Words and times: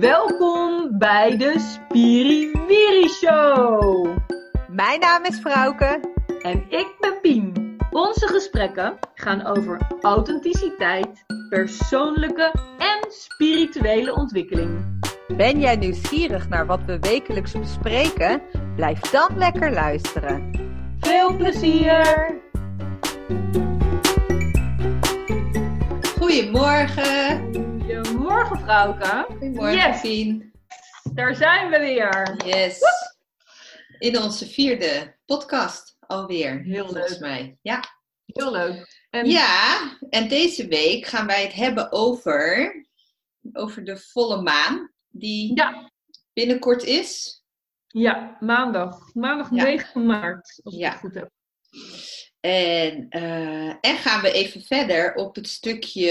Welkom 0.00 0.98
bij 0.98 1.36
de 1.36 1.58
Spiriwiri 1.58 3.08
Show. 3.08 4.06
Mijn 4.68 5.00
naam 5.00 5.24
is 5.24 5.38
Frauke. 5.38 6.00
En 6.42 6.64
ik 6.68 6.96
ben 7.00 7.20
Pien. 7.20 7.76
Onze 7.90 8.26
gesprekken 8.26 8.98
gaan 9.14 9.46
over 9.46 9.80
authenticiteit, 10.00 11.24
persoonlijke 11.48 12.52
en 12.78 13.10
spirituele 13.10 14.14
ontwikkeling. 14.14 15.00
Ben 15.36 15.60
jij 15.60 15.76
nieuwsgierig 15.76 16.48
naar 16.48 16.66
wat 16.66 16.80
we 16.86 16.98
wekelijks 16.98 17.52
bespreken? 17.52 18.42
Blijf 18.74 19.00
dan 19.00 19.38
lekker 19.38 19.72
luisteren. 19.72 20.50
Veel 21.00 21.36
plezier! 21.36 22.34
Goedemorgen. 26.18 27.65
Goedemorgen, 28.36 28.64
Vrouwke. 28.66 29.24
Goedemorgen, 29.32 30.00
Yes. 30.02 30.42
Daar 31.14 31.34
zijn 31.34 31.70
we 31.70 31.78
weer. 31.78 32.36
Yes. 32.46 32.78
In 33.98 34.22
onze 34.22 34.46
vierde 34.46 35.16
podcast 35.26 35.96
alweer. 36.00 36.62
Heel 36.62 36.84
volgens 36.86 37.10
leuk. 37.10 37.20
mij. 37.20 37.58
Ja. 37.62 37.80
Heel 38.26 38.52
leuk. 38.52 39.04
En 39.10 39.26
ja, 39.30 39.78
en 40.10 40.28
deze 40.28 40.66
week 40.66 41.06
gaan 41.06 41.26
wij 41.26 41.42
het 41.42 41.52
hebben 41.52 41.92
over, 41.92 42.72
over 43.52 43.84
de 43.84 43.96
volle 43.98 44.42
maan. 44.42 44.92
Die 45.08 45.54
ja, 45.54 45.90
binnenkort 46.32 46.82
is. 46.82 47.42
ja, 47.86 48.36
maandag. 48.40 49.14
Maandag 49.14 49.50
Ja. 49.50 49.62
9 49.62 50.06
maart, 50.06 50.60
als 50.62 50.74
ik 50.74 50.80
Ja. 50.80 50.90
het 50.90 50.98
goed 50.98 51.14
heb. 51.14 51.30
En, 52.50 53.08
eh, 53.08 53.68
en 53.68 53.96
gaan 53.96 54.20
we 54.22 54.32
even 54.32 54.60
verder 54.62 55.14
op 55.14 55.34
het 55.34 55.48
stukje 55.48 56.10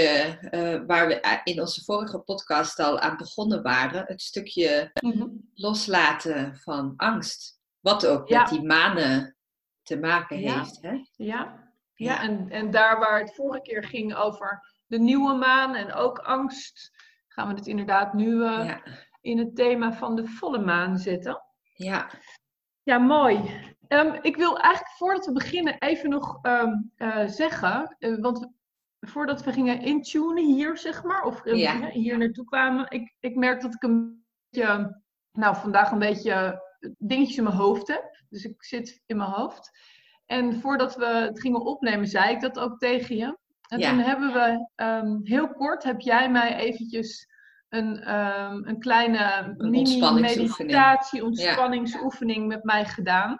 eh, 0.51 0.81
waar 0.87 1.07
we 1.07 1.39
in 1.43 1.59
onze 1.59 1.83
vorige 1.83 2.19
podcast 2.19 2.79
al 2.79 2.99
aan 2.99 3.17
begonnen 3.17 3.61
waren. 3.63 4.03
Het 4.07 4.21
stukje 4.21 4.91
Mhm. 5.01 5.27
loslaten 5.53 6.57
van 6.57 6.93
angst. 6.97 7.59
Wat 7.79 8.05
ook 8.05 8.27
Ja. 8.27 8.39
met 8.41 8.49
die 8.49 8.63
manen 8.63 9.35
te 9.83 9.97
maken 9.99 10.39
Ja. 10.39 10.57
heeft. 10.59 10.81
Hè? 10.81 10.89
Ja, 10.91 11.03
Ja. 11.15 11.71
ja 11.93 12.21
en, 12.21 12.49
en 12.49 12.71
daar 12.71 12.99
waar 12.99 13.19
het 13.19 13.35
vorige 13.35 13.61
keer 13.61 13.83
ging 13.83 14.15
over 14.15 14.73
de 14.87 14.99
nieuwe 14.99 15.33
maan 15.33 15.75
en 15.75 15.93
ook 15.93 16.17
angst, 16.19 16.91
gaan 17.27 17.47
we 17.47 17.53
het 17.53 17.67
inderdaad 17.67 18.13
nu 18.13 18.43
eh, 18.45 18.75
in 19.21 19.37
het 19.37 19.55
thema 19.55 19.93
van 19.93 20.15
de 20.15 20.25
volle 20.27 20.59
maan 20.59 20.97
zetten. 20.97 21.41
ja. 21.75 22.09
Ja, 22.83 22.97
mooi. 22.97 23.39
Ehm, 23.87 24.17
ik 24.21 24.35
wil 24.35 24.59
eigenlijk 24.59 24.95
voordat 24.95 25.25
we 25.25 25.31
beginnen 25.31 25.75
even 25.79 26.09
nog 26.09 26.39
ehm, 26.41 26.73
eh, 26.95 27.27
zeggen, 27.27 27.95
eh, 27.99 28.19
want 28.19 28.47
voordat 28.99 29.43
we 29.43 29.51
gingen 29.51 29.81
intunen 29.81 30.45
hier, 30.45 30.77
zeg 30.77 31.03
maar, 31.03 31.23
of 31.23 31.45
eh, 31.45 31.55
Ja. 31.55 31.89
hier 31.89 32.17
naartoe 32.17 32.45
kwamen, 32.45 32.85
ik, 32.89 33.15
ik 33.19 33.35
merk 33.35 33.61
dat 33.61 33.73
ik 33.73 33.83
een 33.83 34.25
beetje, 34.49 35.01
nou 35.31 35.55
vandaag 35.55 35.91
een 35.91 35.99
beetje 35.99 36.63
dingetjes 36.97 37.37
in 37.37 37.43
mijn 37.43 37.55
hoofd 37.55 37.87
heb. 37.87 38.23
Dus 38.29 38.43
ik 38.43 38.63
zit 38.63 39.01
in 39.05 39.17
mijn 39.17 39.29
hoofd. 39.29 39.71
En 40.25 40.59
voordat 40.59 40.95
we 40.95 41.05
het 41.05 41.41
gingen 41.41 41.61
opnemen, 41.61 42.07
zei 42.07 42.35
ik 42.35 42.41
dat 42.41 42.59
ook 42.59 42.77
tegen 42.79 43.15
je. 43.15 43.37
En 43.69 43.79
Ja. 43.79 43.89
toen 43.89 43.99
hebben 43.99 44.33
we 44.33 44.69
heel 44.75 45.19
heel 45.23 45.49
kort, 45.53 45.83
heb 45.83 45.99
jij 45.99 46.31
mij 46.31 46.55
eventjes 46.55 47.27
een, 47.69 48.01
ehm, 48.01 48.67
een 48.67 48.79
kleine 48.79 49.55
ontspanningsoefening. 49.57 50.71
mini-meditatie, 50.71 51.23
ontspanningsoefening 51.23 52.47
met 52.47 52.63
mij 52.63 52.85
gedaan. 52.85 53.39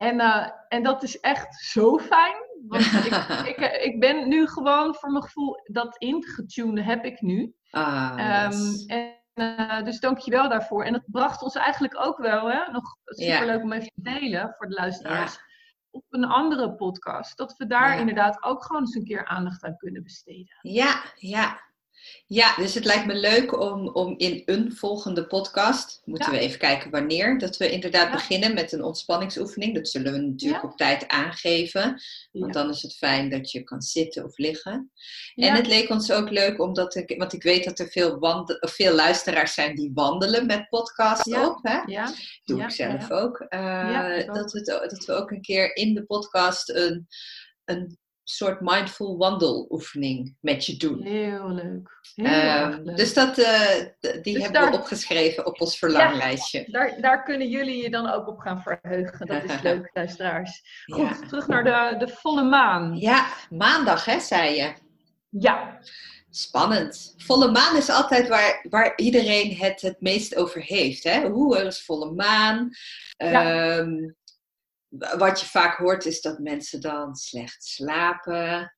En, 0.00 0.20
eh, 0.20 0.46
en 0.68 0.82
dat 0.82 1.02
is 1.02 1.20
echt 1.20 1.54
zo 1.54 1.98
fijn. 1.98 2.36
Want 2.68 2.82
ik, 3.06 3.56
ik, 3.56 3.80
ik 3.82 4.00
ben 4.00 4.28
nu 4.28 4.46
gewoon 4.46 4.94
voor 4.94 5.10
mijn 5.10 5.22
gevoel 5.22 5.60
dat 5.64 5.96
ingetuned 5.98 6.84
heb 6.84 7.04
ik 7.04 7.20
nu. 7.20 7.54
Ah, 7.70 8.12
Ehm, 8.16 8.50
yes. 8.50 8.86
en, 8.86 9.14
eh, 9.34 9.82
dus 9.82 10.00
dank 10.00 10.18
je 10.18 10.30
wel 10.30 10.48
daarvoor. 10.48 10.84
En 10.84 10.92
dat 10.92 11.02
bracht 11.06 11.42
ons 11.42 11.54
eigenlijk 11.54 12.04
ook 12.04 12.18
wel, 12.18 12.50
hè, 12.50 12.70
nog 12.72 12.96
superleuk 13.04 13.62
om 13.62 13.72
even 13.72 13.92
te 13.94 14.02
delen 14.02 14.54
voor 14.58 14.68
de 14.68 14.74
luisteraars, 14.74 15.38
op 15.90 16.04
een 16.08 16.24
andere 16.24 16.74
podcast. 16.74 17.36
Dat 17.36 17.56
we 17.56 17.66
daar 17.66 17.98
inderdaad 17.98 18.42
ook 18.42 18.64
gewoon 18.64 18.82
eens 18.82 18.94
een 18.94 19.04
keer 19.04 19.26
aandacht 19.26 19.64
aan 19.64 19.76
kunnen 19.76 20.02
besteden. 20.02 20.58
ja, 20.62 21.02
ja. 21.14 21.60
Ja, 22.26 22.56
dus 22.56 22.74
het 22.74 22.84
lijkt 22.84 23.06
me 23.06 23.14
leuk 23.14 23.60
om, 23.60 23.88
om 23.88 24.14
in 24.18 24.42
een 24.46 24.72
volgende 24.72 25.26
podcast, 25.26 26.02
moeten 26.04 26.32
Ja. 26.32 26.38
we 26.38 26.44
even 26.44 26.58
kijken 26.58 26.90
wanneer, 26.90 27.38
dat 27.38 27.56
we 27.56 27.70
inderdaad 27.70 28.06
Ja. 28.06 28.12
beginnen 28.12 28.54
met 28.54 28.72
een 28.72 28.82
ontspanningsoefening. 28.82 29.74
Dat 29.74 29.88
zullen 29.88 30.12
we 30.12 30.18
natuurlijk 30.18 30.62
Ja. 30.62 30.68
op 30.68 30.76
tijd 30.76 31.08
aangeven, 31.08 32.00
want 32.32 32.52
dan 32.52 32.70
is 32.70 32.82
het 32.82 32.96
fijn 32.96 33.30
dat 33.30 33.50
je 33.50 33.62
kan 33.62 33.82
zitten 33.82 34.24
of 34.24 34.38
liggen. 34.38 34.90
En 35.34 35.54
het 35.54 35.66
leek 35.66 35.90
ons 35.90 36.12
ook 36.12 36.30
leuk, 36.30 36.60
omdat 36.60 36.94
ik, 36.94 37.14
want 37.18 37.32
ik 37.32 37.42
weet 37.42 37.64
dat 37.64 37.78
er 37.78 37.88
veel, 37.88 38.18
wand, 38.18 38.60
of 38.62 38.72
veel 38.72 38.94
luisteraars 38.94 39.54
zijn 39.54 39.74
die 39.74 39.90
wandelen 39.94 40.46
met 40.46 40.68
podcast 40.68 41.24
Ja. 41.26 41.46
op. 41.46 41.58
Hè? 41.62 41.80
Ja, 41.86 42.12
doe 42.44 42.62
ik 42.62 42.70
zelf 42.70 43.10
ook. 43.10 43.38
Eh, 43.48 44.26
dat, 44.32 44.52
we 44.52 44.58
het, 44.58 44.66
dat 44.90 45.04
we 45.04 45.12
ook 45.12 45.30
een 45.30 45.42
keer 45.42 45.76
in 45.76 45.94
de 45.94 46.04
podcast 46.04 46.68
een, 46.70 47.06
een 47.64 47.98
soort 48.30 48.60
mindful 48.60 49.16
wandeloefening 49.18 50.36
met 50.40 50.66
je 50.66 50.76
doen. 50.76 51.02
heel 51.02 51.48
leuk. 51.50 51.98
Heel 52.14 52.26
Ehm, 52.26 52.82
leuk. 52.82 52.96
dus 52.96 53.14
dat, 53.14 53.38
eh, 53.38 53.60
die 54.22 54.34
Dus 54.34 54.42
hebben 54.42 54.60
daar- 54.60 54.70
we 54.70 54.76
opgeschreven 54.76 55.46
op 55.46 55.60
ons 55.60 55.78
verlanglijstje. 55.78 56.64
Daar, 56.70 57.00
daar 57.00 57.22
kunnen 57.24 57.48
jullie 57.48 57.82
je 57.82 57.90
dan 57.90 58.10
ook 58.10 58.28
op 58.28 58.38
gaan 58.38 58.62
verheugen. 58.62 59.26
Dat 59.26 59.44
is 59.44 59.60
leuk, 59.62 59.90
luisteraars. 59.92 60.62
Goed, 60.86 61.00
Ja. 61.20 61.26
terug 61.28 61.46
naar 61.46 61.64
de, 61.64 62.04
de 62.06 62.12
volle 62.12 62.42
maan. 62.42 62.96
Ja, 62.96 63.26
maandag 63.50 64.04
hè, 64.04 64.20
zei 64.20 64.56
je. 64.56 64.72
Ja, 65.28 65.78
Spannend. 66.32 67.14
Volle 67.16 67.50
maan 67.50 67.76
is 67.76 67.88
altijd 67.88 68.28
waar, 68.28 68.66
waar 68.68 68.92
iedereen 68.96 69.56
het 69.56 69.80
het 69.80 70.00
meest 70.00 70.36
over 70.36 70.60
heeft. 70.62 71.04
Hè? 71.04 71.28
Hoe 71.28 71.58
er 71.58 71.66
is 71.66 71.84
volle 71.84 72.12
maan. 72.12 72.70
Ja. 73.16 73.76
Ehm, 73.78 74.10
wat 74.98 75.40
je 75.40 75.46
vaak 75.46 75.76
hoort 75.76 76.04
is 76.04 76.20
dat 76.20 76.38
mensen 76.38 76.80
dan 76.80 77.14
slecht 77.14 77.64
slapen. 77.64 78.74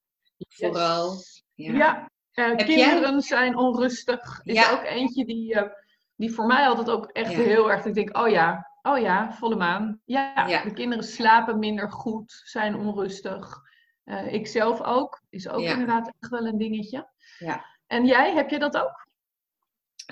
Vooral. 0.49 1.17
Ja, 1.55 1.73
Ja. 1.73 2.11
eh, 2.33 2.57
kinderen 2.57 3.21
zijn 3.23 3.57
onrustig. 3.57 4.41
Is 4.43 4.55
Ja. 4.55 4.73
ook 4.73 4.83
eentje 4.83 5.25
die, 5.25 5.55
eh, 5.55 5.71
die 6.17 6.33
voor 6.35 6.47
mij 6.47 6.67
altijd 6.67 6.91
ook 6.91 7.07
echt 7.07 7.33
Ja. 7.33 7.39
heel 7.39 7.71
erg. 7.71 7.85
Ik 7.85 7.95
denk, 7.95 8.17
oh 8.19 8.29
ja, 8.29 8.71
oh 8.83 8.99
ja, 8.99 9.33
volle 9.33 9.57
maan. 9.57 10.01
Ja, 10.05 10.47
Ja. 10.49 10.63
de 10.63 10.73
kinderen 10.73 11.05
slapen 11.05 11.59
minder 11.59 11.93
goed, 11.93 12.41
zijn 12.45 12.75
onrustig. 12.77 13.61
Eh 14.05 14.33
ik 14.33 14.47
zelf 14.47 14.81
ook. 14.83 15.21
Is 15.31 15.49
ook 15.49 15.61
inderdaad 15.61 16.13
echt 16.21 16.31
wel 16.31 16.47
een 16.47 16.59
dingetje. 16.59 17.09
Ja. 17.39 17.65
En 17.87 18.07
jij, 18.07 18.35
heb 18.35 18.51
je 18.51 18.59
dat 18.59 18.77
ook? 18.77 19.07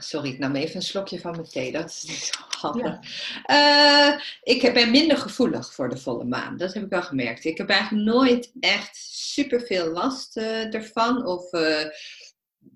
Sorry, 0.02 0.28
ik 0.28 0.38
nam 0.38 0.54
even 0.54 0.76
een 0.76 0.82
slokje 0.82 1.20
van 1.20 1.30
mijn 1.30 1.48
thee. 1.48 1.72
Dat 1.72 1.88
is 1.88 2.02
niet 2.02 2.16
zo 2.16 2.40
handig. 2.58 2.98
Eh, 3.44 4.20
ik 4.42 4.74
ben 4.74 4.90
minder 4.90 5.16
gevoelig 5.16 5.74
voor 5.74 5.88
de 5.88 5.96
volle 5.96 6.24
maan. 6.24 6.56
Dat 6.56 6.74
heb 6.74 6.82
ik 6.82 6.90
wel 6.90 7.02
gemerkt. 7.02 7.44
Ik 7.44 7.58
heb 7.58 7.68
eigenlijk 7.68 8.04
nooit 8.04 8.52
echt 8.60 8.96
superveel 9.10 9.92
last 9.92 10.36
eh, 10.36 10.74
ervan. 10.74 11.26
Of 11.26 11.52
eh, 11.52 11.88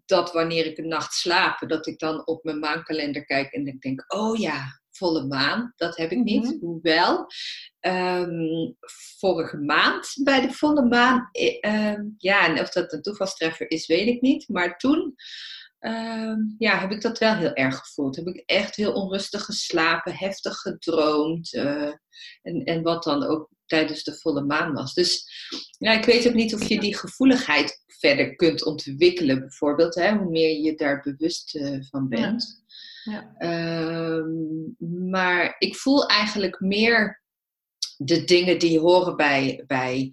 dat 0.06 0.32
wanneer 0.32 0.66
ik 0.66 0.78
een 0.78 0.88
nacht 0.88 1.14
slaap, 1.14 1.68
dat 1.68 1.86
ik 1.86 1.98
dan 1.98 2.26
op 2.26 2.44
mijn 2.44 2.58
maankalender 2.58 3.24
kijk 3.24 3.52
en 3.52 3.66
ik 3.66 3.80
denk, 3.80 4.04
oh 4.14 4.38
ja, 4.38 4.80
volle 4.90 5.24
maan. 5.24 5.72
Dat 5.76 5.96
heb 5.96 6.10
ik 6.10 6.18
niet. 6.18 6.44
Mhm. 6.44 6.58
Hoewel, 6.60 7.26
ehm, 7.80 8.72
vorige 9.18 9.56
maand 9.56 10.16
bij 10.22 10.40
de 10.40 10.52
volle 10.52 10.82
maan, 10.82 11.28
eh, 11.32 11.56
ehm, 11.60 12.02
ja, 12.18 12.46
en 12.46 12.60
of 12.60 12.70
dat 12.70 12.92
een 12.92 13.02
toevalstreffer 13.02 13.70
is, 13.70 13.86
weet 13.86 14.06
ik 14.06 14.20
niet. 14.20 14.48
Maar 14.48 14.78
toen 14.78 15.14
Ehm, 15.84 16.38
ja, 16.58 16.78
heb 16.78 16.90
ik 16.90 17.00
dat 17.00 17.18
wel 17.18 17.34
heel 17.34 17.52
erg 17.54 17.76
gevoeld. 17.76 18.16
Heb 18.16 18.26
ik 18.26 18.42
echt 18.46 18.76
heel 18.76 18.92
onrustig 18.92 19.44
geslapen, 19.44 20.14
heftig 20.14 20.56
gedroomd. 20.56 21.54
eh, 21.54 21.92
en, 22.42 22.64
en 22.64 22.82
wat 22.82 23.02
dan 23.02 23.24
ook 23.24 23.48
tijdens 23.66 24.02
de 24.02 24.18
volle 24.18 24.44
maan 24.44 24.72
was. 24.72 24.94
Dus 24.94 25.28
ja, 25.78 25.92
ik 25.92 26.04
weet 26.04 26.26
ook 26.28 26.34
niet 26.34 26.54
of 26.54 26.68
je 26.68 26.80
die 26.80 26.96
gevoeligheid 26.96 27.82
verder 27.86 28.36
kunt 28.36 28.64
ontwikkelen, 28.64 29.38
bijvoorbeeld. 29.38 29.94
Hè, 29.94 30.16
hoe 30.16 30.30
meer 30.30 30.60
je 30.60 30.74
daar 30.74 31.00
bewust 31.00 31.56
eh, 31.56 31.78
van 31.80 32.08
bent. 32.08 32.64
Ja. 33.04 33.34
Ehm, 33.38 34.30
maar 35.10 35.56
ik 35.58 35.76
voel 35.76 36.06
eigenlijk 36.06 36.60
meer 36.60 37.22
de 37.96 38.24
dingen 38.24 38.58
die 38.58 38.78
horen 38.78 39.16
bij, 39.16 39.64
bij, 39.66 40.12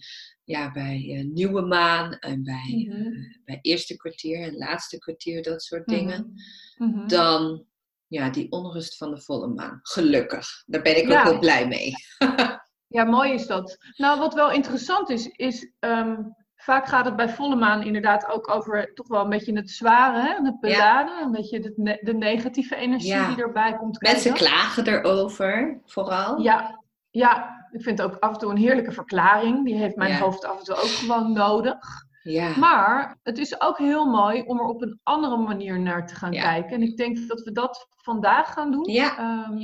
ja, 0.51 0.71
bij 0.71 1.13
eh, 1.17 1.23
nieuwe 1.25 1.61
maan 1.61 2.13
en 2.13 2.43
bij, 2.43 2.87
Mhm. 2.89 3.01
eh, 3.05 3.35
bij 3.45 3.59
eerste 3.61 3.95
kwartier 3.97 4.41
en 4.43 4.57
laatste 4.57 4.97
kwartier, 4.99 5.43
dat 5.43 5.61
soort 5.63 5.87
dingen. 5.87 6.33
Mhm. 6.77 7.07
Dan 7.07 7.65
ja, 8.07 8.29
die 8.29 8.51
onrust 8.51 8.97
van 8.97 9.11
de 9.11 9.21
volle 9.21 9.47
maan. 9.47 9.79
Gelukkig. 9.81 10.47
Daar 10.65 10.81
ben 10.81 10.97
ik 10.97 11.09
Ja. 11.09 11.19
ook 11.21 11.27
heel 11.29 11.39
blij 11.39 11.67
mee. 11.67 11.91
Ja, 12.87 13.03
mooi 13.03 13.31
is 13.33 13.47
dat. 13.47 13.77
Nou, 13.97 14.19
wat 14.19 14.33
wel 14.33 14.51
interessant 14.51 15.09
is, 15.09 15.27
is 15.27 15.71
ehm, 15.79 16.15
vaak 16.55 16.87
gaat 16.87 17.05
het 17.05 17.15
bij 17.15 17.29
volle 17.29 17.55
maan 17.55 17.83
inderdaad 17.83 18.27
ook 18.27 18.49
over 18.49 18.93
toch 18.93 19.07
wel 19.07 19.23
een 19.23 19.29
beetje 19.29 19.53
het 19.55 19.69
zware, 19.69 20.21
hè? 20.21 20.41
de 20.43 20.57
beladen, 20.59 21.21
een 21.23 21.31
beetje 21.31 21.59
de, 21.59 21.73
ne- 21.75 21.99
de 22.01 22.13
negatieve 22.13 22.75
energie 22.75 23.09
Ja. 23.13 23.27
die 23.35 23.43
erbij 23.43 23.75
komt 23.77 23.97
kijken. 23.97 24.21
Mensen 24.23 24.47
klagen 24.47 24.87
erover, 24.87 25.81
vooral. 25.85 26.41
Ja, 26.41 26.83
ja, 27.09 27.60
ik 27.71 27.81
vind 27.81 27.97
het 27.97 28.07
ook 28.11 28.19
af 28.19 28.33
en 28.33 28.39
toe 28.39 28.51
een 28.51 28.57
heerlijke 28.57 28.91
verklaring. 28.91 29.65
Die 29.65 29.75
heeft 29.75 29.95
mijn 29.95 30.11
Ja. 30.11 30.17
hoofd 30.19 30.45
af 30.45 30.57
en 30.59 30.63
toe 30.63 30.75
ook 30.75 30.81
gewoon 30.81 31.31
nodig. 31.33 31.77
Ja. 32.23 32.57
Maar 32.57 33.19
het 33.23 33.37
is 33.37 33.61
ook 33.61 33.77
heel 33.77 34.05
mooi 34.05 34.41
om 34.41 34.59
er 34.59 34.65
op 34.65 34.81
een 34.81 34.99
andere 35.03 35.37
manier 35.37 35.79
naar 35.79 36.07
te 36.07 36.15
gaan 36.15 36.31
Ja. 36.31 36.41
kijken. 36.41 36.71
En 36.71 36.81
ik 36.81 36.97
denk 36.97 37.27
dat 37.27 37.41
we 37.41 37.51
dat 37.51 37.87
vandaag 38.03 38.53
gaan 38.53 38.71
doen. 38.71 38.91
Ja. 38.91 39.17
Ehm, 39.17 39.57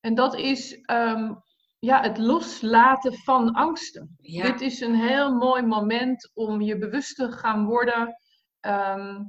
en 0.00 0.14
dat 0.14 0.34
is 0.36 0.80
ehm, 0.80 1.34
ja, 1.78 2.00
het 2.00 2.18
loslaten 2.18 3.14
van 3.14 3.52
angsten. 3.52 4.16
Dit 4.20 4.60
is 4.60 4.80
een 4.80 4.94
heel 4.94 5.34
mooi 5.34 5.62
moment 5.62 6.30
om 6.34 6.60
je 6.60 6.78
bewust 6.78 7.16
te 7.16 7.32
gaan 7.32 7.64
worden. 7.66 8.14
ehm, 8.60 9.22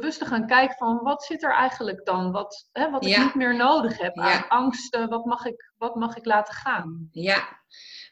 bewust 0.00 0.18
te 0.18 0.26
gaan 0.26 0.46
kijken 0.46 0.76
van 0.76 0.98
wat 1.02 1.24
zit 1.24 1.42
er 1.42 1.52
eigenlijk 1.54 2.04
dan? 2.06 2.32
Wat, 2.32 2.68
hè, 2.72 2.90
wat 2.90 3.04
ik 3.04 3.10
Ja. 3.10 3.24
niet 3.24 3.34
meer 3.34 3.56
nodig 3.56 3.98
heb 3.98 4.14
Ja. 4.14 4.22
aan 4.22 4.48
angsten. 4.48 5.08
Wat 5.08 5.24
mag, 5.24 5.44
ik, 5.44 5.72
wat 5.76 5.94
mag 5.94 6.16
ik 6.16 6.24
laten 6.24 6.54
gaan? 6.54 7.08
Ja, 7.10 7.60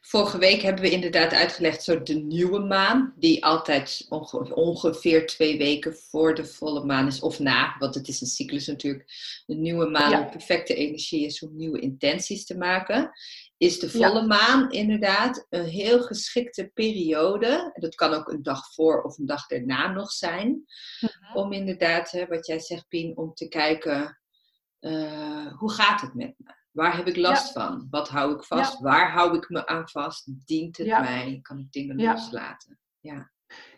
vorige 0.00 0.38
week 0.38 0.60
hebben 0.62 0.82
we 0.82 0.90
inderdaad 0.90 1.32
uitgelegd 1.32 1.82
zo 1.82 2.02
de 2.02 2.14
nieuwe 2.14 2.58
maan, 2.58 3.12
die 3.16 3.44
altijd 3.44 4.06
onge- 4.08 4.54
ongeveer 4.54 5.26
twee 5.26 5.58
weken 5.58 5.96
voor 6.10 6.34
de 6.34 6.44
volle 6.44 6.84
maan 6.84 7.06
is, 7.06 7.20
of 7.20 7.38
na, 7.38 7.76
want 7.78 7.94
het 7.94 8.08
is 8.08 8.20
een 8.20 8.26
cyclus 8.26 8.66
natuurlijk. 8.66 9.04
De 9.46 9.54
nieuwe 9.54 9.86
maan, 9.90 10.10
Ja. 10.10 10.22
perfecte 10.24 10.74
energie 10.74 11.24
is 11.26 11.42
om 11.42 11.56
nieuwe 11.56 11.80
intenties 11.80 12.44
te 12.46 12.56
maken. 12.56 13.10
Is 13.60 13.78
de 13.78 13.98
Ja. 13.98 14.08
volle 14.08 14.26
maan 14.26 14.70
inderdaad 14.70 15.46
een 15.48 15.64
heel 15.64 16.02
geschikte 16.02 16.70
periode, 16.74 17.70
dat 17.74 17.94
kan 17.94 18.12
ook 18.12 18.28
een 18.32 18.42
dag 18.42 18.72
voor 18.74 19.02
of 19.02 19.18
een 19.18 19.26
dag 19.26 19.46
daarna 19.46 19.88
nog 19.92 20.10
zijn, 20.12 20.64
Mhm. 21.00 21.36
om 21.36 21.52
inderdaad, 21.52 22.10
hè, 22.10 22.26
wat 22.26 22.46
jij 22.46 22.58
zegt 22.58 22.88
Pien, 22.88 23.16
om 23.16 23.34
te 23.34 23.48
kijken, 23.48 24.18
eh, 24.78 25.46
hoe 25.56 25.72
gaat 25.72 26.00
het 26.00 26.14
met 26.14 26.34
me? 26.36 26.54
Waar 26.70 26.96
heb 26.96 27.06
ik 27.06 27.16
last 27.16 27.52
van? 27.52 27.86
Wat 27.90 28.08
hou 28.08 28.34
ik 28.34 28.44
vast? 28.44 28.78
Waar 28.80 29.12
hou 29.12 29.36
ik 29.36 29.48
me 29.48 29.66
aan 29.66 29.88
vast? 29.88 30.46
Dient 30.46 30.76
het 30.76 30.86
mij? 30.86 31.38
Kan 31.42 31.58
ik 31.58 31.72
dingen 31.72 31.96
loslaten? 31.96 32.78
Ja. 33.00 33.30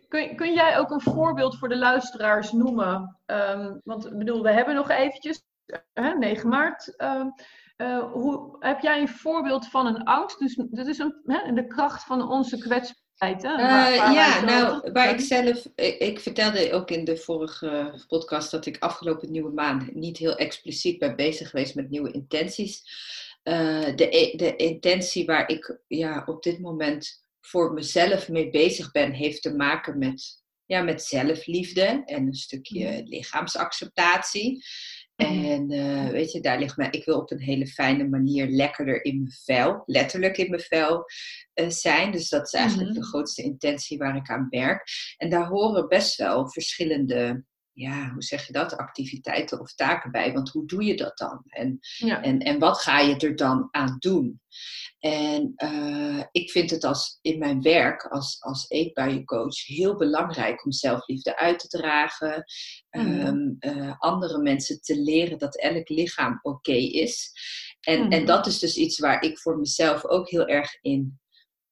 Kun, 0.09 0.37
kun 0.37 0.53
jij 0.55 0.79
ook 0.79 0.91
een 0.91 1.01
voorbeeld 1.01 1.59
voor 1.59 1.69
de 1.69 1.77
luisteraars 1.79 2.53
noemen? 2.53 3.19
Ehm, 3.27 3.79
want 3.85 4.07
ik 4.07 4.19
bedoel, 4.19 4.43
we 4.43 4.51
hebben 4.53 4.75
nog 4.75 4.91
eventjes, 4.91 5.43
hè, 5.93 6.15
9 6.19 6.49
maart. 6.49 6.97
ehm, 6.97 7.27
eh, 7.83 8.13
hoe, 8.13 8.57
heb 8.59 8.81
jij 8.81 9.01
een 9.01 9.09
voorbeeld 9.09 9.67
van 9.69 9.87
een 9.87 10.03
angst? 10.05 10.39
Dus 10.39 10.55
dat 10.71 10.87
is 10.87 10.99
een, 10.99 11.21
hè, 11.25 11.53
de 11.53 11.67
kracht 11.67 12.05
van 12.05 12.31
onze 12.31 12.59
kwetsbaarheid. 12.59 13.43
Hè? 13.43 13.57
Waar- 13.57 13.93
Eh, 13.93 13.99
waar 13.99 14.13
ja, 14.13 14.41
nou, 14.45 14.93
waar 14.93 15.11
ik 15.11 15.21
zelf, 15.21 15.67
ik, 15.75 15.99
ik 15.99 16.21
vertelde 16.21 16.73
ook 16.73 16.91
in 16.91 17.05
de 17.05 17.17
vorige 17.17 18.05
podcast 18.09 18.51
dat 18.51 18.67
ik 18.67 18.77
afgelopen 18.79 19.31
nieuwe 19.31 19.53
maand 19.53 19.95
niet 19.95 20.17
heel 20.19 20.37
expliciet 20.37 20.99
ben 20.99 21.17
bezig 21.17 21.51
geweest 21.51 21.75
met 21.75 21.91
nieuwe 21.91 22.13
intenties. 22.13 22.83
Eh, 23.43 23.95
de, 23.97 24.17
e- 24.17 24.37
de 24.37 24.57
intentie 24.57 25.25
waar 25.27 25.49
ik 25.49 25.79
ja, 25.87 26.23
op 26.27 26.43
dit 26.43 26.61
moment 26.61 27.25
voor 27.41 27.73
mezelf 27.73 28.29
mee 28.29 28.51
bezig 28.51 28.91
ben, 28.91 29.13
heeft 29.13 29.43
te 29.43 29.55
maken 29.55 29.99
met, 29.99 30.43
ja, 30.67 30.83
met 30.83 31.03
zelfliefde 31.03 32.03
en 32.05 32.27
een 32.27 32.35
stukje 32.35 33.03
lichaamsacceptatie. 33.05 34.65
Mhm. 35.29 35.45
En 35.45 35.71
eh, 35.71 36.11
weet 36.11 36.33
je, 36.33 36.41
daar 36.41 36.59
ligt 36.59 36.77
mij, 36.77 36.89
ik 36.91 37.05
wil 37.05 37.19
op 37.19 37.31
een 37.31 37.41
hele 37.41 37.67
fijne 37.67 38.09
manier 38.09 38.47
lekkerder 38.49 39.05
in 39.05 39.17
mijn 39.17 39.33
vel, 39.45 39.83
letterlijk 39.87 40.37
in 40.37 40.51
mijn 40.51 40.63
vel 40.63 41.05
eh, 41.55 41.69
zijn. 41.69 42.11
Dus 42.13 42.29
dat 42.29 42.47
is 42.47 42.53
eigenlijk 42.53 42.91
Mhm. 42.91 42.99
de 43.01 43.07
grootste 43.07 43.43
intentie 43.43 43.99
waar 43.99 44.17
ik 44.17 44.31
aan 44.31 44.47
werk. 44.51 44.89
En 45.17 45.31
daar 45.31 45.47
horen 45.47 45.89
best 45.89 46.17
wel 46.17 46.51
verschillende, 46.51 47.45
ja, 47.73 48.11
hoe 48.13 48.23
zeg 48.23 48.47
je 48.47 48.53
dat, 48.53 48.77
activiteiten 48.77 49.61
of 49.61 49.75
taken 49.75 50.11
bij. 50.11 50.33
Want 50.33 50.49
hoe 50.51 50.67
doe 50.67 50.85
je 50.85 50.97
dat 50.97 51.19
dan? 51.19 51.43
En, 51.47 51.79
Ja. 51.99 52.23
en, 52.23 52.39
en 52.39 52.59
wat 52.59 52.79
ga 52.79 53.01
je 53.01 53.17
er 53.17 53.37
dan 53.37 53.69
aan 53.71 53.97
doen? 53.99 54.41
En 54.99 55.53
eh, 55.57 56.23
ik 56.31 56.51
vind 56.51 56.71
het 56.71 56.85
als, 56.85 57.19
in 57.21 57.39
mijn 57.39 57.63
werk 57.63 58.07
als, 58.07 58.37
als 58.41 58.69
eetbuiencoach 58.71 59.67
heel 59.67 59.97
belangrijk 59.97 60.65
om 60.65 60.73
zelfliefde 60.73 61.37
uit 61.37 61.59
te 61.59 61.69
dragen. 61.69 62.45
Mhm. 62.91 63.21
Ehm, 63.21 63.55
eh, 63.59 63.95
andere 63.99 64.39
mensen 64.39 64.81
te 64.81 64.97
leren 65.01 65.39
dat 65.39 65.61
elk 65.61 65.89
lichaam 65.89 66.39
oké 66.43 66.73
is. 66.73 67.33
En, 67.81 68.01
en 68.11 68.19
Mhm. 68.19 68.27
dat 68.27 68.47
is 68.47 68.59
dus 68.59 68.77
iets 68.77 68.99
waar 68.99 69.23
ik 69.23 69.39
voor 69.39 69.59
mezelf 69.59 70.05
ook 70.05 70.29
heel 70.31 70.47
erg 70.47 70.79
in 70.81 71.21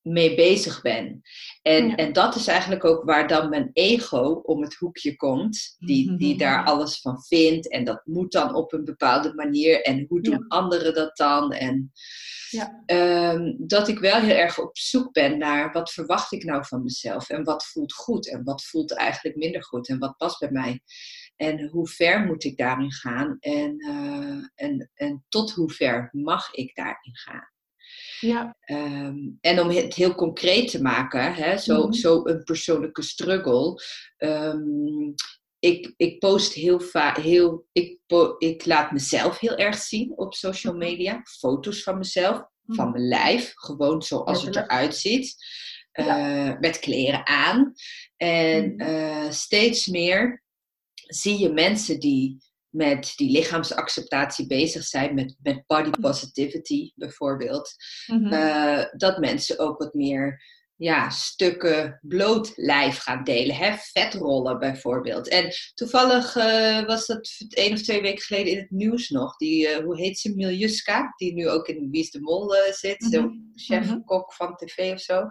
mee 0.02 0.34
bezig 0.34 0.82
ben. 0.82 1.20
En, 1.62 1.88
Ja. 1.88 1.94
en 1.96 2.12
dat 2.12 2.34
is 2.34 2.46
eigenlijk 2.46 2.84
ook 2.84 3.04
waar 3.04 3.28
dan 3.28 3.48
mijn 3.48 3.70
ego 3.72 4.40
om 4.42 4.62
het 4.62 4.74
hoekje 4.74 5.16
komt, 5.16 5.76
die, 5.78 6.16
die 6.16 6.36
daar 6.38 6.64
alles 6.64 7.00
van 7.00 7.22
vindt. 7.22 7.68
En 7.70 7.84
dat 7.84 8.00
moet 8.04 8.32
dan 8.32 8.54
op 8.54 8.72
een 8.72 8.84
bepaalde 8.84 9.34
manier. 9.34 9.82
En 9.82 10.04
hoe 10.08 10.20
doen 10.20 10.48
anderen 10.48 10.94
dat 10.94 11.16
dan? 11.16 11.52
En 11.52 11.92
Ja. 12.50 12.82
ehm, 12.86 13.54
dat 13.58 13.88
ik 13.88 13.98
wel 13.98 14.20
heel 14.20 14.36
erg 14.36 14.58
op 14.58 14.78
zoek 14.78 15.12
ben 15.12 15.38
naar 15.38 15.72
wat 15.72 15.92
verwacht 15.92 16.32
ik 16.32 16.44
nou 16.44 16.64
van 16.66 16.82
mezelf? 16.82 17.28
En 17.28 17.44
wat 17.44 17.66
voelt 17.66 17.92
goed? 17.92 18.28
En 18.28 18.44
wat 18.44 18.64
voelt 18.64 18.92
eigenlijk 18.94 19.36
minder 19.36 19.64
goed? 19.64 19.88
En 19.88 19.98
wat 19.98 20.16
past 20.16 20.38
bij 20.38 20.50
mij? 20.50 20.80
En 21.36 21.68
hoe 21.68 21.88
ver 21.88 22.24
moet 22.24 22.44
ik 22.44 22.56
daarin 22.56 22.92
gaan? 22.92 23.36
En, 23.40 23.76
eh, 23.78 24.64
en, 24.66 24.90
en 24.94 25.24
tot 25.28 25.52
hoe 25.52 25.70
ver 25.70 26.08
mag 26.12 26.52
ik 26.54 26.74
daarin 26.74 27.16
gaan? 27.16 27.48
Ja. 28.20 28.56
Ehm, 28.60 29.16
en 29.40 29.60
om 29.60 29.68
het 29.68 29.94
heel 29.94 30.14
concreet 30.14 30.70
te 30.70 30.82
maken, 30.82 31.34
hè, 31.34 31.56
zo, 31.58 31.82
Mhm. 31.82 31.92
zo 31.92 32.20
een 32.26 32.42
persoonlijke 32.44 33.02
struggle. 33.02 33.82
ehm, 34.16 35.12
ik, 35.58 35.94
ik 35.96 36.18
post 36.18 36.52
heel 36.52 36.80
vaak, 36.80 37.16
heel, 37.16 37.66
ik, 37.72 37.98
ik 38.38 38.66
laat 38.66 38.92
mezelf 38.92 39.38
heel 39.38 39.56
erg 39.56 39.76
zien 39.76 40.12
op 40.18 40.34
social 40.34 40.74
Mhm. 40.74 40.82
media. 40.84 41.20
Foto's 41.38 41.82
van 41.82 41.98
mezelf, 41.98 42.36
van 42.66 42.84
Mhm. 42.84 42.90
mijn 42.90 43.08
lijf, 43.08 43.52
gewoon 43.54 44.02
zoals 44.02 44.42
het 44.44 44.56
eruit 44.56 44.96
ziet. 44.96 45.34
Ja. 45.92 46.50
Eh, 46.52 46.58
met 46.60 46.78
kleren 46.78 47.26
aan. 47.26 47.72
En 48.16 48.76
eh, 48.76 49.30
steeds 49.30 49.86
meer 49.86 50.42
zie 51.06 51.38
je 51.38 51.48
mensen 51.52 52.00
die 52.00 52.38
met 52.70 53.12
die 53.16 53.30
lichaamsacceptatie 53.30 54.46
bezig 54.46 54.84
zijn, 54.84 55.14
met, 55.14 55.36
met 55.42 55.62
body 55.66 55.90
positivity 56.00 56.92
bijvoorbeeld 56.94 57.74
Mhm. 58.06 58.32
eh, 58.32 58.84
dat 58.96 59.18
mensen 59.18 59.58
ook 59.58 59.78
wat 59.78 59.94
meer 59.94 60.42
ja, 60.80 61.10
stukken 61.10 61.98
bloot 62.02 62.52
lijf 62.56 62.98
gaan 62.98 63.24
delen. 63.24 63.56
Hè? 63.56 63.76
Vetrollen 63.76 64.58
bijvoorbeeld. 64.58 65.28
En 65.28 65.52
toevallig 65.74 66.36
eh, 66.36 66.86
was 66.86 67.06
dat 67.06 67.30
één 67.48 67.72
of 67.72 67.82
twee 67.82 68.02
weken 68.02 68.22
geleden 68.22 68.52
in 68.52 68.58
het 68.58 68.70
nieuws 68.70 69.08
nog. 69.08 69.36
Die, 69.36 69.68
eh, 69.68 69.84
hoe 69.84 70.00
heet 70.00 70.18
ze, 70.18 70.34
Miljuska, 70.34 71.14
die 71.16 71.34
nu 71.34 71.48
ook 71.48 71.68
in 71.68 71.90
Wie 71.90 72.00
is 72.00 72.10
de 72.10 72.20
Mol 72.20 72.56
eh, 72.56 72.72
zit. 72.72 73.00
Mhm. 73.00 73.10
Zo'n 73.10 73.52
chef, 73.54 73.86
Mhm. 73.86 74.00
kok 74.04 74.32
van 74.32 74.56
tv 74.56 74.92
of 74.92 75.00
zo. 75.00 75.26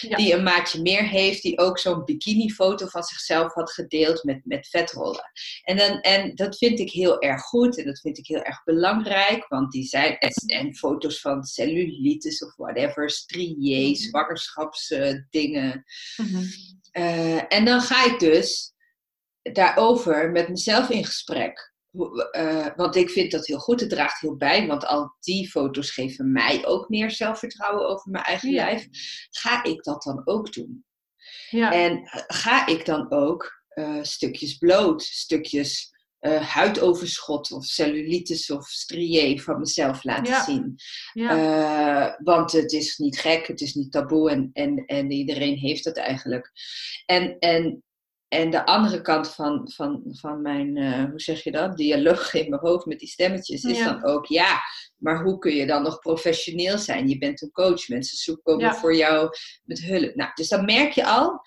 Ja. 0.00 0.16
Die 0.16 0.34
een 0.34 0.42
maatje 0.42 0.82
meer 0.82 1.08
heeft. 1.08 1.42
Die 1.42 1.58
ook 1.58 1.78
zo'n 1.78 2.04
bikini-foto 2.04 2.86
van 2.86 3.02
zichzelf 3.02 3.52
had 3.52 3.72
gedeeld 3.72 4.24
met, 4.24 4.40
met 4.44 4.68
vetrollen. 4.68 5.30
En, 5.62 5.76
dan, 5.76 6.00
en 6.00 6.34
dat 6.34 6.56
vind 6.56 6.78
ik 6.78 6.90
heel 6.90 7.20
erg 7.20 7.42
goed. 7.42 7.78
En 7.78 7.84
dat 7.84 8.00
vind 8.00 8.18
ik 8.18 8.26
heel 8.26 8.42
erg 8.42 8.64
belangrijk. 8.64 9.48
Want 9.48 9.72
die 9.72 9.84
zijn... 9.84 10.18
En, 10.18 10.30
en 10.46 10.74
foto's 10.74 11.20
van 11.20 11.44
cellulitis 11.44 12.44
of 12.44 12.56
whatever. 12.56 13.10
Striés, 14.86 15.74
Mhm. 16.16 16.44
Eh, 16.90 17.52
en 17.52 17.64
dan 17.64 17.80
ga 17.80 18.04
ik 18.04 18.18
dus 18.18 18.72
daarover 19.52 20.30
met 20.30 20.48
mezelf 20.48 20.90
in 20.90 21.04
gesprek. 21.04 21.72
Eh, 22.30 22.66
want 22.76 22.96
ik 22.96 23.10
vind 23.10 23.30
dat 23.30 23.46
heel 23.46 23.58
goed. 23.58 23.80
Het 23.80 23.90
draagt 23.90 24.20
heel 24.20 24.36
bij. 24.36 24.66
Want 24.66 24.84
al 24.86 25.16
die 25.20 25.50
foto's 25.50 25.90
geven 25.90 26.32
mij 26.32 26.66
ook 26.66 26.88
meer 26.88 27.10
zelfvertrouwen 27.10 27.88
over 27.88 28.10
mijn 28.10 28.24
eigen 28.24 28.50
Ja. 28.50 28.64
lijf. 28.64 28.86
Ga 29.30 29.64
ik 29.64 29.82
dat 29.82 30.02
dan 30.02 30.22
ook 30.24 30.52
doen? 30.52 30.84
Ja. 31.50 31.72
En 31.72 32.00
ga 32.26 32.66
ik 32.66 32.84
dan 32.86 33.10
ook 33.12 33.62
eh, 33.68 34.02
stukjes 34.02 34.56
bloot, 34.56 35.02
stukjes 35.02 35.93
eh, 36.24 36.40
huidoverschot 36.42 37.52
of 37.52 37.64
cellulitis 37.64 38.50
of 38.50 38.66
strié 38.66 39.38
van 39.38 39.58
mezelf 39.58 40.04
laten 40.04 40.32
Ja. 40.32 40.44
zien? 40.44 40.74
ja. 41.12 41.30
Eh, 41.30 42.24
want 42.24 42.52
het 42.52 42.72
is 42.72 42.96
niet 42.96 43.18
gek, 43.18 43.46
het 43.46 43.60
is 43.60 43.74
niet 43.74 43.92
taboe 43.92 44.30
en, 44.30 44.50
en, 44.52 44.76
en 44.86 45.10
iedereen 45.10 45.56
heeft 45.56 45.84
het 45.84 45.96
eigenlijk. 45.96 46.50
En, 47.06 47.38
en, 47.38 47.82
en 48.28 48.50
de 48.50 48.66
andere 48.66 49.00
kant 49.00 49.34
van, 49.34 49.70
van, 49.74 50.02
van 50.06 50.42
mijn, 50.42 50.76
eh, 50.76 51.04
hoe 51.04 51.20
zeg 51.20 51.44
je 51.44 51.50
dat, 51.50 51.76
dialoog 51.76 52.34
in 52.34 52.48
mijn 52.50 52.62
hoofd 52.62 52.86
met 52.86 52.98
die 52.98 53.08
stemmetjes 53.08 53.62
is 53.64 53.78
dan 53.78 54.04
ook, 54.04 54.26
ja, 54.26 54.60
maar 54.96 55.22
hoe 55.22 55.38
kun 55.38 55.54
je 55.54 55.66
dan 55.66 55.82
nog 55.82 55.98
professioneel 55.98 56.78
zijn? 56.78 57.08
Je 57.08 57.18
bent 57.18 57.42
een 57.42 57.52
coach, 57.52 57.88
mensen 57.88 58.16
zoeken 58.18 58.58
Ja. 58.58 58.74
voor 58.74 58.96
jou 58.96 59.30
met 59.64 59.80
hulp. 59.80 60.14
Nou, 60.14 60.30
dus 60.34 60.48
dan 60.48 60.64
merk 60.64 60.92
je 60.92 61.06
al 61.06 61.40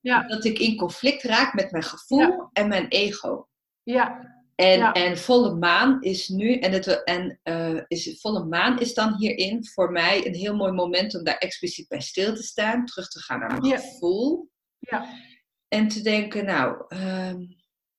Ja. 0.00 0.26
dat 0.26 0.44
ik 0.44 0.58
in 0.58 0.76
conflict 0.76 1.22
raak 1.22 1.54
met 1.54 1.70
mijn 1.70 1.84
gevoel 1.84 2.48
en 2.52 2.68
mijn 2.68 2.88
ego. 2.88 3.46
Ja. 3.82 4.30
En, 4.54 4.78
Ja. 4.78 4.92
en 4.92 5.18
volle 5.18 5.54
maan 5.54 6.02
is 6.02 6.28
nu, 6.28 6.58
en, 6.58 6.72
het, 6.72 7.04
en 7.04 7.40
eh, 7.42 7.80
is, 7.88 8.18
volle 8.20 8.44
maan 8.44 8.78
is 8.80 8.94
dan 8.94 9.16
hierin 9.16 9.66
voor 9.66 9.92
mij 9.92 10.26
een 10.26 10.34
heel 10.34 10.56
mooi 10.56 10.72
moment 10.72 11.14
om 11.16 11.24
daar 11.24 11.38
expliciet 11.38 11.88
bij 11.88 12.00
stil 12.00 12.34
te 12.34 12.42
staan, 12.42 12.84
terug 12.86 13.08
te 13.08 13.18
gaan 13.20 13.38
naar 13.38 13.48
mijn 13.50 13.64
Ja. 13.64 13.76
gevoel. 13.78 14.50
Ja. 14.78 15.06
En 15.68 15.88
te 15.88 16.00
denken, 16.02 16.44
nou, 16.44 16.84
ehm, 16.88 17.40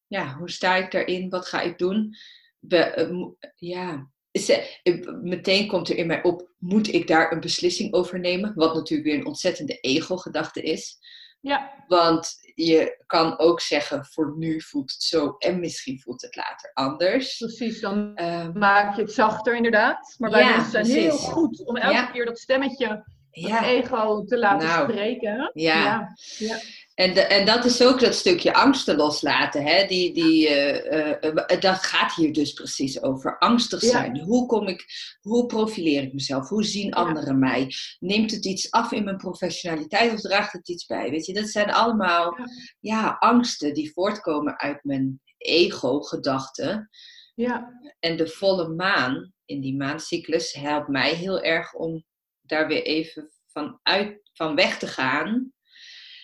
ja, 0.08 0.36
hoe 0.38 0.50
sta 0.52 0.76
ik 0.76 0.92
daarin? 0.92 1.30
Wat 1.30 1.46
ga 1.48 1.62
ik 1.62 1.78
doen? 1.78 2.16
Be, 2.60 2.78
eh, 2.78 3.28
ja, 3.56 4.10
eh, 4.32 5.08
meteen 5.22 5.68
komt 5.68 5.90
er 5.90 5.98
in 5.98 6.08
mij 6.08 6.24
op, 6.24 6.54
moet 6.58 6.94
ik 6.94 7.08
daar 7.08 7.32
een 7.32 7.40
beslissing 7.40 7.94
over 7.94 8.20
nemen? 8.20 8.52
Wat 8.56 8.74
natuurlijk 8.76 9.10
weer 9.10 9.20
een 9.20 9.26
ontzettende 9.26 9.78
ego-gedachte 9.80 10.62
is. 10.62 10.98
Ja. 11.44 11.72
Want 11.88 12.34
je 12.56 13.04
kan 13.06 13.40
ook 13.40 13.60
zeggen, 13.62 14.06
voor 14.06 14.34
nu 14.38 14.62
voelt 14.62 14.92
het 14.92 15.02
zo 15.04 15.36
en 15.38 15.60
misschien 15.60 16.00
voelt 16.00 16.22
het 16.22 16.36
later 16.36 16.72
anders. 16.74 17.38
Precies, 17.38 17.80
dan 17.82 18.16
Ehm, 18.16 18.58
maak 18.60 18.96
je 18.96 19.02
het 19.02 19.12
zachter 19.14 19.56
inderdaad. 19.56 20.16
Maar 20.18 20.32
wij 20.32 20.42
Ja, 20.44 20.50
mensen 20.56 20.86
zijn 20.86 21.00
heel 21.00 21.18
goed 21.18 21.66
om 21.66 21.76
elke 21.78 21.96
Ja. 21.96 22.06
keer 22.06 22.26
dat 22.26 22.40
stemmetje, 22.40 23.04
ja, 23.32 23.66
ego, 23.66 24.24
te 24.24 24.38
laten 24.38 24.68
Nou, 24.68 24.92
spreken. 24.92 25.52
ja. 25.54 26.14
ja. 26.38 26.60
En, 26.94 27.14
de- 27.14 27.22
en 27.22 27.46
dat 27.46 27.66
is 27.66 27.82
ook 27.84 28.00
dat 28.00 28.16
stukje 28.16 28.54
angsten 28.54 28.96
loslaten. 28.96 29.64
Hè? 29.66 29.86
Die, 29.88 30.14
die, 30.14 30.48
eh, 30.48 31.14
eh, 31.24 31.38
eh, 31.48 31.60
dat 31.62 31.76
gaat 31.84 32.14
hier 32.16 32.34
dus 32.34 32.54
precies 32.54 33.02
over. 33.02 33.38
Angstig 33.38 33.82
Ja. 33.82 33.90
zijn. 33.90 34.20
Hoe, 34.20 34.46
kom 34.46 34.68
ik, 34.68 34.86
hoe 35.22 35.46
profileer 35.46 36.04
ik 36.04 36.14
mezelf? 36.14 36.50
Hoe 36.50 36.64
zien 36.64 36.94
anderen 36.94 37.40
mij? 37.40 37.74
Neemt 38.00 38.32
het 38.32 38.46
iets 38.46 38.72
af 38.72 38.92
in 38.92 39.04
mijn 39.04 39.18
professionaliteit 39.18 40.14
of 40.14 40.20
draagt 40.22 40.54
het 40.54 40.70
iets 40.70 40.86
bij? 40.86 41.10
Weet 41.10 41.26
je, 41.26 41.34
dat 41.34 41.48
zijn 41.50 41.72
allemaal 41.72 42.38
Ja. 42.38 42.46
ja. 42.80 43.16
angsten 43.20 43.74
die 43.74 43.92
voortkomen 43.94 44.60
uit 44.60 44.84
mijn 44.84 45.22
ego-gedachten. 45.38 46.90
ja. 47.36 47.72
En 48.00 48.18
de 48.18 48.28
volle 48.28 48.68
maan 48.68 49.34
in 49.46 49.62
die 49.62 49.76
maancyclus 49.78 50.54
helpt 50.54 50.88
mij 50.88 51.14
heel 51.14 51.42
erg 51.42 51.74
om 51.74 52.04
daar 52.42 52.68
weer 52.68 52.84
even 52.84 53.32
van, 53.48 53.80
uit, 53.84 54.20
van 54.34 54.56
weg 54.56 54.78
te 54.80 54.88
gaan. 54.88 55.52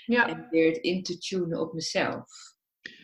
Ja. 0.09 0.27
En 0.27 0.47
weer 0.49 0.67
het 0.67 0.77
in 0.77 1.03
te 1.03 1.17
tunen 1.17 1.59
op 1.59 1.73
mezelf. 1.73 2.23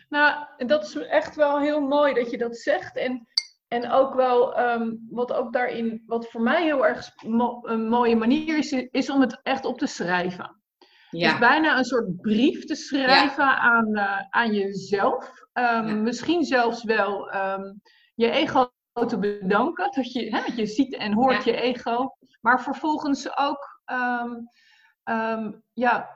Nou, 0.10 0.46
dat 0.68 0.84
is 0.84 0.96
echt 0.96 1.36
wel 1.36 1.60
heel 1.60 1.82
mooi 1.82 2.14
dat 2.14 2.32
je 2.32 2.38
dat 2.38 2.58
zegt. 2.58 2.98
En, 2.98 3.28
en 3.68 3.92
ook 3.92 4.14
wel, 4.14 4.56
ehm, 4.56 4.92
wat 5.10 5.34
ook 5.34 5.54
daarin, 5.54 6.04
wat 6.06 6.30
voor 6.30 6.42
mij 6.42 6.64
heel 6.64 6.86
erg 6.86 7.10
mo- 7.26 7.60
een 7.64 7.88
mooie 7.90 8.16
manier 8.16 8.58
is, 8.58 8.72
is 8.72 9.10
om 9.10 9.22
het 9.22 9.40
echt 9.44 9.66
op 9.66 9.78
te 9.78 9.88
schrijven. 9.88 10.62
Dus 11.10 11.22
Ja, 11.22 11.40
bijna 11.40 11.78
een 11.78 11.84
soort 11.86 12.22
brief 12.22 12.66
te 12.66 12.76
schrijven 12.76 13.58
aan, 13.60 13.96
eh, 13.96 14.22
aan 14.30 14.54
jezelf. 14.54 15.32
Ehm, 15.54 15.88
Ja. 15.88 15.94
Misschien 15.94 16.44
zelfs 16.44 16.84
wel 16.84 17.30
ehm, 17.30 17.74
je 18.16 18.30
ego 18.32 18.70
te 19.08 19.20
bedanken. 19.20 19.92
Dat 19.92 20.12
je, 20.12 20.36
hè, 20.36 20.54
je 20.56 20.66
ziet 20.66 20.96
en 20.96 21.14
hoort 21.14 21.44
je 21.44 21.62
ego. 21.62 22.16
Maar 22.42 22.62
vervolgens 22.64 23.38
ook 23.38 23.82
ja, 25.74 26.10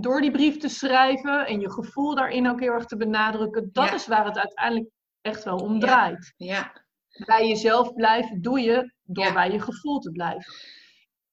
door 0.00 0.20
die 0.20 0.30
brief 0.30 0.56
te 0.56 0.68
schrijven 0.68 1.46
en 1.46 1.60
je 1.60 1.70
gevoel 1.72 2.14
daarin 2.14 2.48
ook 2.50 2.60
heel 2.60 2.72
erg 2.72 2.84
te 2.84 2.96
benadrukken. 2.96 3.70
Dat 3.72 3.88
Ja. 3.88 3.94
is 3.94 4.06
waar 4.06 4.24
het 4.24 4.38
uiteindelijk 4.38 4.88
echt 5.20 5.44
wel 5.44 5.56
om 5.56 5.80
draait. 5.80 6.32
ja, 6.36 6.86
Bij 7.26 7.48
jezelf 7.48 7.94
blijven 7.94 8.42
doe 8.42 8.60
je 8.60 8.92
door 9.02 9.24
Ja. 9.24 9.32
bij 9.32 9.50
je 9.50 9.60
gevoel 9.60 9.98
te 9.98 10.10
blijven. 10.12 10.54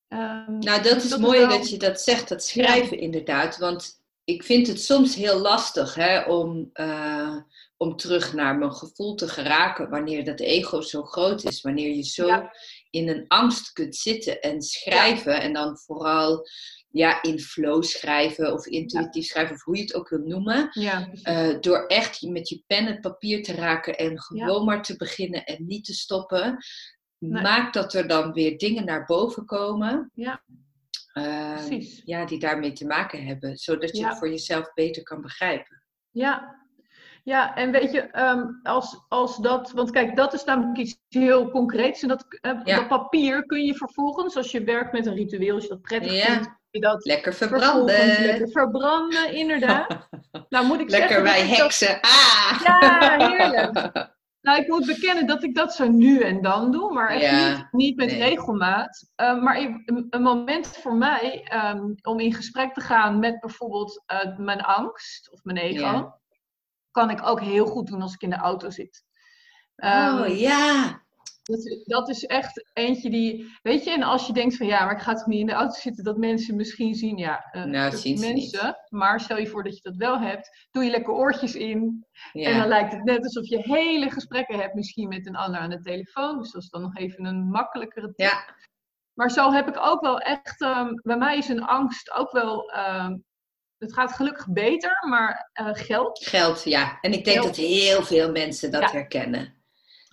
Ehm, 0.07 0.57
nou 0.59 0.81
dat 0.81 0.95
is 1.03 1.09
dat 1.09 1.19
mooi 1.19 1.39
wel- 1.39 1.49
dat 1.49 1.69
je 1.69 1.77
dat 1.77 2.01
zegt, 2.01 2.29
dat 2.29 2.43
schrijven 2.43 2.99
inderdaad. 2.99 3.57
Want 3.57 4.03
ik 4.23 4.43
vind 4.43 4.67
het 4.67 4.81
soms 4.81 5.15
heel 5.15 5.39
lastig 5.39 5.95
hè, 5.95 6.19
om, 6.23 6.69
eh, 6.73 7.35
om 7.77 7.95
terug 7.95 8.33
naar 8.33 8.57
mijn 8.57 8.71
gevoel 8.73 9.15
te 9.15 9.27
geraken 9.27 9.89
wanneer 9.89 10.25
dat 10.25 10.39
ego 10.39 10.81
zo 10.81 11.03
groot 11.03 11.43
is. 11.43 11.61
Wanneer 11.61 11.95
je 11.95 12.03
zo 12.03 12.27
Ja. 12.27 12.51
In 12.95 13.09
een 13.09 13.25
angst 13.27 13.71
kunt 13.73 13.95
zitten 13.95 14.41
en 14.41 14.61
schrijven. 14.61 15.41
En 15.41 15.53
dan 15.53 15.77
vooral 15.77 16.47
ja, 16.89 17.21
in 17.21 17.39
flow 17.39 17.83
schrijven 17.83 18.53
of 18.53 18.65
intuïtief 18.65 19.25
schrijven 19.25 19.55
of 19.55 19.63
hoe 19.63 19.75
je 19.77 19.81
het 19.81 19.93
ook 19.95 20.09
wil 20.09 20.19
noemen. 20.19 20.67
ja. 20.71 21.09
Eh, 21.23 21.59
door 21.59 21.85
echt 21.85 22.21
met 22.21 22.49
je 22.49 22.63
pen 22.67 22.85
het 22.85 23.01
papier 23.01 23.43
te 23.43 23.53
raken 23.53 23.97
en 23.97 24.21
gewoon 24.21 24.65
maar 24.65 24.83
te 24.83 24.95
beginnen 24.95 25.43
en 25.43 25.65
niet 25.65 25.85
te 25.85 25.93
stoppen, 25.93 26.57
Nee. 27.17 27.41
maakt 27.41 27.73
dat 27.73 27.93
er 27.93 28.07
dan 28.07 28.31
weer 28.33 28.57
dingen 28.57 28.85
naar 28.85 29.05
boven 29.05 29.45
komen. 29.45 30.11
Ja. 30.13 30.43
eh, 31.13 31.53
Precies. 31.55 32.01
ja, 32.05 32.25
die 32.25 32.39
daarmee 32.39 32.71
te 32.71 32.85
maken 32.85 33.25
hebben, 33.25 33.57
zodat 33.57 33.97
je 33.97 34.05
het 34.07 34.17
voor 34.17 34.29
jezelf 34.29 34.73
beter 34.73 35.03
kan 35.03 35.21
begrijpen. 35.21 35.83
Ja, 36.11 36.64
ja 37.25 37.55
en 37.55 37.71
weet 37.71 37.91
je, 37.91 38.01
ehm, 38.01 38.43
als, 38.63 39.05
als 39.07 39.37
dat, 39.37 39.71
want 39.71 39.91
kijk, 39.91 40.15
dat 40.15 40.33
is 40.33 40.43
namelijk 40.43 40.77
iets 40.77 40.97
heel 41.09 41.49
concreets. 41.49 42.01
En 42.01 42.07
dat, 42.07 42.25
eh, 42.41 42.51
Ja. 42.63 42.75
dat 42.75 42.87
papier 42.87 43.45
kun 43.45 43.63
je 43.65 43.75
vervolgens, 43.75 44.35
als 44.35 44.51
je 44.51 44.63
werkt 44.63 44.91
met 44.91 45.05
een 45.05 45.13
ritueel, 45.15 45.53
als 45.55 45.63
je 45.63 45.69
dat 45.69 45.81
prettig 45.81 46.13
Ja. 46.13 46.25
vindt, 46.25 46.45
kun 46.45 46.55
je 46.69 46.79
dat 46.79 47.05
Lekker 47.05 47.33
verbranden. 47.33 48.21
lekker 48.25 48.49
verbranden, 48.49 49.33
inderdaad. 49.33 49.87
nou 50.49 50.65
moet 50.65 50.79
ik 50.79 50.89
Lekker 50.89 51.09
zeggen, 51.09 51.23
wij 51.23 51.47
dat- 51.47 51.57
heksen. 51.57 51.99
Ah! 52.01 52.61
Ja, 52.63 53.27
heerlijk. 53.27 54.13
Nou, 54.41 54.59
ik 54.61 54.67
moet 54.67 54.85
bekennen 54.85 55.27
dat 55.27 55.43
ik 55.43 55.55
dat 55.55 55.73
zo 55.73 55.87
nu 55.87 56.19
en 56.19 56.41
dan 56.41 56.71
doe, 56.71 56.93
maar 56.93 57.09
echt 57.09 57.21
Ja, 57.21 57.47
niet, 57.49 57.67
niet 57.71 57.95
met 57.95 58.07
nee. 58.09 58.19
regelmaat. 58.19 59.11
Eh, 59.15 59.41
maar 59.41 59.57
een, 60.09 60.21
moment 60.21 60.67
voor 60.67 60.95
mij 60.95 61.41
ehm, 61.43 61.93
om 62.01 62.19
in 62.19 62.33
gesprek 62.33 62.73
te 62.73 62.81
gaan 62.81 63.19
met 63.19 63.39
bijvoorbeeld 63.39 64.03
eh, 64.05 64.37
mijn 64.37 64.61
angst 64.61 65.31
of 65.31 65.43
mijn 65.43 65.57
ego, 65.57 65.79
Ja. 65.81 66.19
Kan 66.95 67.09
ik 67.09 67.27
ook 67.27 67.41
heel 67.41 67.65
goed 67.65 67.87
doen 67.87 68.01
als 68.01 68.13
ik 68.13 68.21
in 68.21 68.29
de 68.29 68.35
auto 68.35 68.69
zit. 68.69 69.03
Ehm, 69.75 70.17
oh 70.21 70.37
ja. 70.39 71.03
dat, 71.43 71.57
is- 71.65 71.83
dat 71.83 72.09
is 72.09 72.25
echt 72.25 72.69
eentje 72.73 73.09
die, 73.09 73.57
weet 73.61 73.83
je, 73.83 73.91
en 73.91 74.03
als 74.03 74.27
je 74.27 74.33
denkt 74.33 74.57
van 74.57 74.67
ja, 74.67 74.85
maar 74.85 74.93
ik 74.95 75.01
ga 75.01 75.13
toch 75.13 75.25
niet 75.25 75.39
in 75.39 75.45
de 75.45 75.51
auto 75.53 75.73
zitten 75.79 76.03
dat 76.03 76.17
mensen 76.17 76.55
misschien 76.55 76.95
zien, 76.95 77.17
ja, 77.17 77.49
Nou, 77.51 77.71
dat 77.91 77.99
zien 77.99 78.17
ze 78.17 78.27
mensen, 78.27 78.77
maar 78.89 79.19
stel 79.19 79.37
je 79.37 79.47
voor 79.47 79.63
dat 79.63 79.75
je 79.75 79.81
dat 79.81 79.95
wel 79.95 80.19
hebt, 80.19 80.67
doe 80.71 80.83
je 80.83 80.89
lekker 80.91 81.13
oortjes 81.13 81.55
in, 81.55 82.05
en 82.33 82.57
dan 82.57 82.67
lijkt 82.67 82.91
het 82.93 83.03
net 83.03 83.23
alsof 83.23 83.47
je 83.47 83.57
hele 83.61 84.09
gesprekken 84.11 84.59
hebt, 84.59 84.73
misschien 84.73 85.07
met 85.07 85.27
een 85.27 85.35
ander 85.35 85.59
aan 85.59 85.69
de 85.69 85.79
telefoon. 85.81 86.37
Dus 86.39 86.51
dat 86.51 86.61
is 86.61 86.69
dan 86.69 86.81
nog 86.81 86.95
even 86.97 87.25
een 87.25 87.47
makkelijkere 87.49 88.05
tip. 88.13 88.27
Ja. 88.29 88.55
Maar 89.13 89.31
zo 89.31 89.51
heb 89.51 89.67
ik 89.67 89.77
ook 89.79 90.01
wel 90.01 90.19
echt, 90.19 90.61
ehm, 90.61 90.89
bij 91.01 91.17
mij 91.17 91.37
is 91.37 91.47
een 91.47 91.63
angst 91.63 92.11
ook 92.11 92.31
wel, 92.31 92.71
ehm, 92.71 93.17
het 93.85 93.93
gaat 93.93 94.11
gelukkig 94.13 94.47
beter, 94.49 95.05
maar 95.09 95.49
eh, 95.53 95.69
geld. 95.71 96.25
Geld, 96.25 96.63
ja. 96.63 96.97
En 97.01 97.13
ik 97.13 97.23
denk 97.25 97.41
Geld. 97.41 97.55
dat 97.55 97.65
heel 97.65 98.03
veel 98.03 98.31
mensen 98.31 98.71
dat 98.71 98.81
Ja. 98.81 98.89
herkennen. 98.91 99.53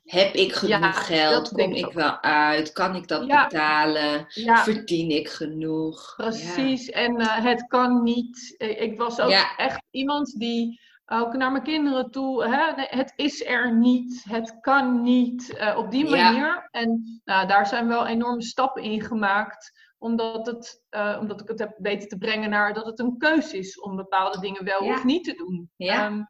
Heb 0.04 0.34
ik 0.34 0.52
genoeg 0.52 0.80
Ja, 0.80 0.92
geld? 0.92 1.48
Kom 1.48 1.72
ik 1.72 1.86
ook. 1.86 1.92
wel 1.92 2.20
uit? 2.22 2.72
Kan 2.72 2.94
ik 2.96 3.08
dat 3.08 3.26
Ja. 3.26 3.46
betalen? 3.46 4.26
Verdien 4.64 5.10
ik 5.10 5.28
genoeg? 5.28 6.14
precies. 6.16 6.90
En 6.90 7.16
eh, 7.16 7.44
het 7.44 7.66
kan 7.66 8.02
niet. 8.02 8.54
Eh, 8.58 8.80
Ik 8.82 8.98
was 8.98 9.20
ook 9.20 9.30
echt 9.56 9.82
iemand 9.90 10.38
die 10.38 10.80
ook 11.06 11.32
naar 11.36 11.52
mijn 11.52 11.64
kinderen 11.64 12.10
toe, 12.10 12.44
hè, 12.48 12.72
het 12.76 13.12
is 13.16 13.44
er 13.44 13.74
niet, 13.76 14.24
het 14.28 14.56
kan 14.60 15.02
niet, 15.02 15.56
eh, 15.56 15.76
op 15.78 15.90
die 15.90 16.06
Ja. 16.08 16.30
manier. 16.30 16.68
En 16.70 17.20
nou, 17.24 17.46
daar 17.48 17.66
zijn 17.66 17.88
wel 17.88 18.06
enorme 18.06 18.42
stappen 18.42 18.82
in 18.82 19.00
gemaakt, 19.02 19.72
omdat, 20.02 20.46
het, 20.46 20.84
eh, 20.88 21.16
omdat 21.20 21.40
ik 21.40 21.48
het 21.48 21.58
heb 21.58 21.74
weten 21.78 22.08
te 22.08 22.18
brengen 22.18 22.50
naar 22.50 22.74
dat 22.74 22.86
het 22.86 22.98
een 22.98 23.18
keuze 23.18 23.58
is 23.58 23.80
om 23.80 23.96
bepaalde 23.96 24.40
dingen 24.40 24.64
wel 24.64 24.84
Ja. 24.84 24.94
of 24.94 25.04
niet 25.04 25.24
te 25.24 25.34
doen. 25.34 25.70
Ja. 25.76 26.04
Ehm, 26.06 26.22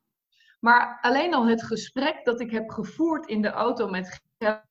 maar 0.61 0.99
alleen 1.01 1.35
al 1.35 1.47
het 1.47 1.65
gesprek 1.65 2.25
dat 2.25 2.41
ik 2.41 2.51
heb 2.51 2.71
gevoerd 2.71 3.27
in 3.29 3.43
de 3.43 3.51
auto 3.51 3.89
met 3.89 4.21
geld. 4.39 4.67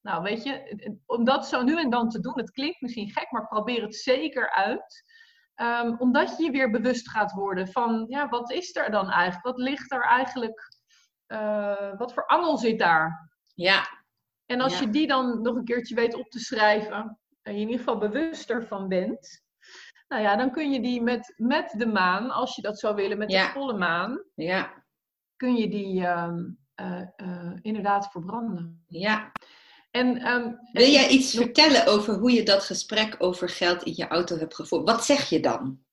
Nou, 0.00 0.22
weet 0.22 0.42
je, 0.42 0.98
om 1.06 1.24
dat 1.24 1.46
zo 1.48 1.62
nu 1.62 1.78
en 1.78 1.90
dan 1.90 2.08
te 2.08 2.20
doen, 2.20 2.38
het 2.38 2.50
klinkt 2.50 2.80
misschien 2.80 3.10
gek, 3.10 3.30
maar 3.30 3.46
probeer 3.48 3.82
het 3.82 3.94
zeker 3.96 4.50
uit. 4.50 5.04
Ehm, 5.54 5.94
omdat 5.98 6.36
je 6.36 6.44
je 6.44 6.50
weer 6.50 6.70
bewust 6.70 7.10
gaat 7.10 7.32
worden 7.32 7.68
van, 7.68 8.04
ja, 8.08 8.28
wat 8.28 8.50
is 8.50 8.76
er 8.76 8.90
dan 8.90 9.10
eigenlijk? 9.10 9.44
Wat 9.56 9.58
ligt 9.66 9.92
er 9.92 10.02
eigenlijk? 10.02 10.78
eh, 11.26 11.98
wat 11.98 12.12
voor 12.12 12.26
angel 12.26 12.58
zit 12.58 12.78
daar? 12.78 13.30
Ja, 13.54 13.98
En 14.46 14.60
als 14.60 14.78
Ja. 14.78 14.80
je 14.84 14.90
die 14.90 15.06
dan 15.06 15.42
nog 15.42 15.54
een 15.56 15.64
keerje 15.64 15.94
weet 15.94 16.14
op 16.14 16.30
te 16.30 16.38
schrijven, 16.38 17.18
en 17.42 17.54
je 17.54 17.60
in 17.60 17.66
ieder 17.68 17.78
geval 17.84 17.98
bewust 17.98 18.50
ervan 18.50 18.88
bent, 18.88 19.42
nou 20.08 20.22
ja, 20.22 20.36
dan 20.36 20.50
kun 20.50 20.72
je 20.72 20.80
die 20.80 21.02
met, 21.02 21.34
met 21.36 21.74
de 21.76 21.86
maan, 21.86 22.30
als 22.30 22.56
je 22.56 22.62
dat 22.62 22.78
zou 22.78 22.94
willen, 22.94 23.18
met 23.18 23.30
Ja. 23.30 23.46
de 23.46 23.52
volle 23.52 23.78
maan, 23.78 24.22
ja, 24.34 24.84
kun 25.36 25.56
je 25.56 25.68
die 25.68 26.06
ehm, 26.06 26.44
eh, 26.74 27.00
eh, 27.16 27.52
inderdaad 27.60 28.10
verbranden. 28.10 28.84
ja. 28.86 29.32
En, 29.90 30.16
ehm, 30.16 30.52
Wil 30.72 30.88
jij 30.88 31.08
iets 31.08 31.34
vertellen 31.36 31.86
over 31.86 32.14
hoe 32.14 32.32
je 32.32 32.42
dat 32.42 32.62
gesprek 32.62 33.16
over 33.18 33.48
geld 33.48 33.82
in 33.82 33.92
je 33.96 34.08
auto 34.08 34.36
hebt 34.36 34.54
gevoerd? 34.54 34.88
Wat 34.90 35.04
zeg 35.04 35.28
je 35.28 35.40
dan? 35.40 35.84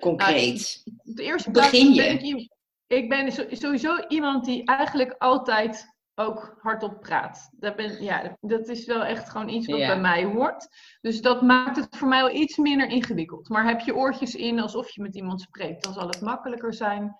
Concreet. 0.00 0.82
Op 1.04 1.16
de 1.16 1.22
eerste 1.22 1.50
begin 1.50 1.92
je? 1.94 2.48
ik, 2.86 3.08
ben 3.08 3.32
sowieso 3.56 3.96
iemand 4.08 4.44
die 4.44 4.64
eigenlijk 4.64 5.14
altijd 5.18 5.93
ook 6.14 6.56
hardop 6.60 7.00
praat. 7.00 7.50
Dat, 7.52 7.76
ben, 7.76 8.02
ja, 8.02 8.36
dat 8.40 8.68
is 8.68 8.86
wel 8.86 9.04
echt 9.04 9.30
gewoon 9.30 9.48
iets 9.48 9.66
wat 9.66 9.78
Ja. 9.78 9.86
bij 9.86 10.00
mij 10.00 10.24
hoort. 10.24 10.68
Dus 11.00 11.22
dat 11.22 11.42
maakt 11.42 11.76
het 11.76 11.96
voor 11.96 12.08
mij 12.08 12.22
wel 12.22 12.34
iets 12.34 12.56
minder 12.56 12.88
ingewikkeld. 12.88 13.48
Maar 13.48 13.66
heb 13.66 13.80
je 13.80 13.94
oortjes 13.94 14.34
in 14.34 14.60
alsof 14.60 14.90
je 14.90 15.02
met 15.02 15.16
iemand 15.16 15.40
spreekt, 15.40 15.84
dan 15.84 15.92
zal 15.92 16.06
het 16.08 16.20
makkelijker 16.20 16.74
zijn. 16.74 17.16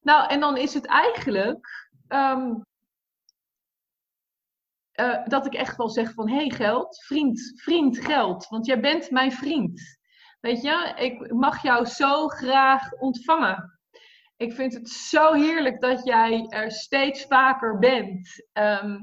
Nou, 0.00 0.28
en 0.28 0.40
dan 0.40 0.56
is 0.56 0.74
het 0.74 0.86
eigenlijk 0.86 1.90
ehm, 2.08 2.54
eh, 4.92 5.26
dat 5.26 5.46
ik 5.46 5.54
echt 5.54 5.76
wel 5.76 5.88
zeg 5.88 6.12
van, 6.12 6.28
hé 6.28 6.36
hey, 6.36 6.50
geld, 6.50 7.04
vriend, 7.04 7.52
vriend 7.56 7.98
geld, 7.98 8.48
want 8.48 8.66
jij 8.66 8.80
bent 8.80 9.10
mijn 9.10 9.32
vriend. 9.32 10.00
Weet 10.40 10.62
je, 10.62 10.92
ik 10.96 11.32
mag 11.32 11.62
jou 11.62 11.86
zo 11.86 12.28
graag 12.28 12.92
ontvangen. 12.92 13.71
Ik 14.42 14.52
vind 14.52 14.74
het 14.74 14.88
zo 14.88 15.32
heerlijk 15.32 15.80
dat 15.80 16.04
jij 16.04 16.46
er 16.48 16.70
steeds 16.70 17.24
vaker 17.24 17.78
bent. 17.78 18.48
Ehm, 18.52 18.98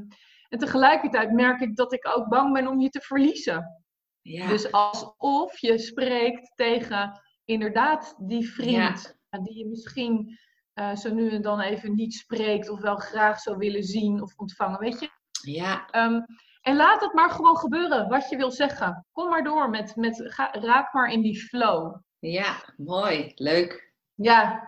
en 0.50 0.60
tegelijkertijd 0.60 1.32
merk 1.32 1.62
ik 1.62 1.76
dat 1.76 1.94
ik 1.94 2.08
ook 2.16 2.28
bang 2.28 2.54
ben 2.54 2.68
om 2.68 2.80
je 2.80 2.90
te 2.90 3.02
verliezen. 3.02 3.84
ja. 4.22 4.48
Dus 4.48 4.72
alsof 4.72 5.60
je 5.60 5.78
spreekt 5.78 6.52
tegen 6.56 7.22
inderdaad 7.46 8.16
die 8.18 8.52
vriend 8.52 9.18
die 9.30 9.58
je 9.58 9.66
misschien 9.66 10.40
uh, 10.74 10.96
zo 10.96 11.14
nu 11.14 11.30
en 11.30 11.42
dan 11.42 11.60
even 11.60 11.96
niet 11.96 12.14
spreekt 12.14 12.70
of 12.70 12.80
wel 12.80 12.96
graag 12.96 13.40
zou 13.40 13.58
willen 13.58 13.84
zien 13.84 14.22
of 14.22 14.38
ontvangen, 14.38 14.80
weet 14.80 15.00
je? 15.00 15.10
Ja. 15.52 15.88
Ehm, 15.90 16.22
en 16.62 16.76
laat 16.76 17.02
het 17.02 17.14
maar 17.14 17.30
gewoon 17.30 17.58
gebeuren, 17.58 18.10
wat 18.10 18.30
je 18.30 18.38
wil 18.38 18.52
zeggen. 18.52 19.06
Kom 19.12 19.30
maar 19.30 19.44
door 19.44 19.70
met, 19.70 19.96
met 19.96 20.22
ga, 20.24 20.52
raak 20.52 20.94
maar 20.94 21.12
in 21.12 21.22
die 21.22 21.40
flow. 21.40 21.96
Ja, 22.20 22.74
mooi, 22.78 23.32
leuk. 23.36 23.94
Ja, 24.16 24.68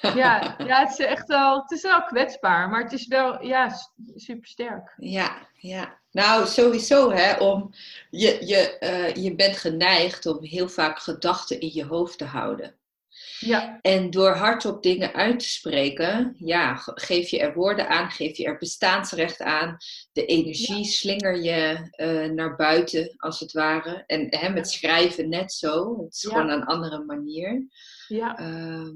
ja, 0.00 0.54
ja 0.66 0.80
het 0.80 0.98
is 0.98 1.06
echt 1.06 1.28
wel, 1.28 1.60
het 1.60 1.70
is 1.70 1.82
wel 1.82 2.04
kwetsbaar, 2.04 2.68
maar 2.68 2.82
het 2.82 2.92
is 2.92 3.06
wel, 3.06 3.44
ja, 3.44 3.70
super 4.14 4.48
sterk. 4.48 4.94
Ja, 4.96 5.36
ja. 5.54 5.98
Nou, 6.10 6.46
sowieso, 6.46 7.10
hè, 7.10 7.36
om, 7.36 7.74
je, 8.10 8.46
je, 8.46 8.76
uh, 8.80 9.24
je 9.24 9.34
bent 9.34 9.56
geneigd 9.56 10.26
om 10.26 10.44
heel 10.44 10.68
vaak 10.68 10.98
gedachten 10.98 11.60
in 11.60 11.70
je 11.72 11.84
hoofd 11.84 12.18
te 12.18 12.24
houden. 12.24 12.74
Ja. 13.38 13.78
En 13.80 14.10
door 14.10 14.30
hardop 14.30 14.82
dingen 14.82 15.12
uit 15.12 15.38
te 15.38 15.48
spreken, 15.48 16.34
ja, 16.38 16.74
geef 16.76 17.28
je 17.28 17.38
er 17.38 17.54
woorden 17.54 17.88
aan, 17.88 18.10
geef 18.10 18.36
je 18.36 18.44
er 18.44 18.58
bestaansrecht 18.58 19.40
aan. 19.40 19.76
De 20.12 20.26
energie 20.26 20.84
slinger 20.84 21.42
je 21.42 21.90
uh, 21.96 22.32
naar 22.32 22.56
buiten, 22.56 23.14
als 23.16 23.40
het 23.40 23.52
ware. 23.52 24.04
En 24.06 24.26
hè, 24.30 24.48
met 24.48 24.70
schrijven 24.70 25.28
net 25.28 25.52
zo. 25.52 26.02
Het 26.04 26.14
is 26.14 26.24
gewoon 26.24 26.50
een 26.50 26.64
andere 26.64 27.04
manier. 27.04 27.66
Ja. 28.08 28.40
Uh, 28.40 28.88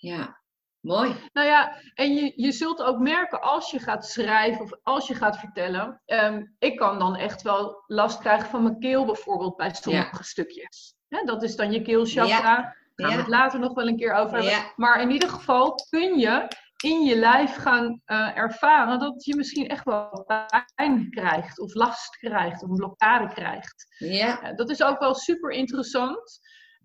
ja. 0.00 0.38
Mooi. 0.80 1.14
Nou 1.32 1.46
ja, 1.46 1.76
en 1.94 2.14
je, 2.14 2.32
je 2.36 2.52
zult 2.52 2.82
ook 2.82 2.98
merken 2.98 3.40
als 3.40 3.70
je 3.70 3.78
gaat 3.78 4.06
schrijven 4.06 4.64
of 4.64 4.70
als 4.82 5.06
je 5.06 5.14
gaat 5.14 5.38
vertellen. 5.38 6.02
Um, 6.06 6.54
ik 6.58 6.76
kan 6.76 6.98
dan 6.98 7.16
echt 7.16 7.42
wel 7.42 7.84
last 7.86 8.18
krijgen 8.18 8.48
van 8.48 8.62
mijn 8.62 8.78
keel 8.78 9.04
bijvoorbeeld 9.04 9.56
bij 9.56 9.74
sommige 9.74 10.16
ja. 10.16 10.22
stukjes. 10.22 10.94
Dat 11.24 11.42
is 11.42 11.56
dan 11.56 11.72
je 11.72 11.82
keelchakra. 11.82 12.76
Gaan 12.94 13.10
we 13.10 13.16
het 13.16 13.28
later 13.28 13.60
nog 13.60 13.74
wel 13.74 13.88
een 13.88 13.96
keer 13.96 14.12
over 14.12 14.36
hebben. 14.36 14.72
Maar 14.76 15.00
in 15.00 15.10
ieder 15.10 15.28
geval 15.28 15.74
kun 15.90 16.18
je 16.18 16.48
in 16.82 17.04
je 17.04 17.16
lijf 17.16 17.56
gaan 17.56 18.02
uh, 18.06 18.36
ervaren 18.36 18.98
dat 18.98 19.24
je 19.24 19.36
misschien 19.36 19.68
echt 19.68 19.84
wel 19.84 20.26
pijn 20.74 21.10
krijgt, 21.10 21.60
of 21.60 21.74
last 21.74 22.16
krijgt, 22.16 22.62
of 22.62 22.68
een 22.68 22.76
blokkade 22.76 23.28
krijgt. 23.34 23.86
Ja. 23.98 24.42
Uh, 24.50 24.56
dat 24.56 24.70
is 24.70 24.82
ook 24.82 24.98
wel 24.98 25.14
super 25.14 25.50
interessant. 25.50 26.40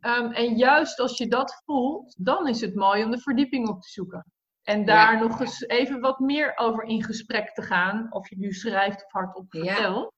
Um, 0.05 0.31
en 0.31 0.55
juist 0.55 0.99
als 0.99 1.17
je 1.17 1.27
dat 1.27 1.61
voelt, 1.65 2.15
dan 2.25 2.47
is 2.47 2.61
het 2.61 2.75
mooi 2.75 3.03
om 3.03 3.11
de 3.11 3.19
verdieping 3.19 3.67
op 3.69 3.81
te 3.81 3.89
zoeken. 3.89 4.25
En 4.63 4.85
daar 4.85 5.13
ja. 5.13 5.19
nog 5.19 5.39
eens 5.39 5.67
even 5.67 5.99
wat 5.99 6.19
meer 6.19 6.57
over 6.57 6.83
in 6.83 7.03
gesprek 7.03 7.53
te 7.53 7.61
gaan, 7.61 8.13
of 8.13 8.29
je 8.29 8.37
nu 8.37 8.51
schrijft 8.51 9.05
of 9.05 9.11
hardop 9.11 9.45
vertelt. 9.49 10.13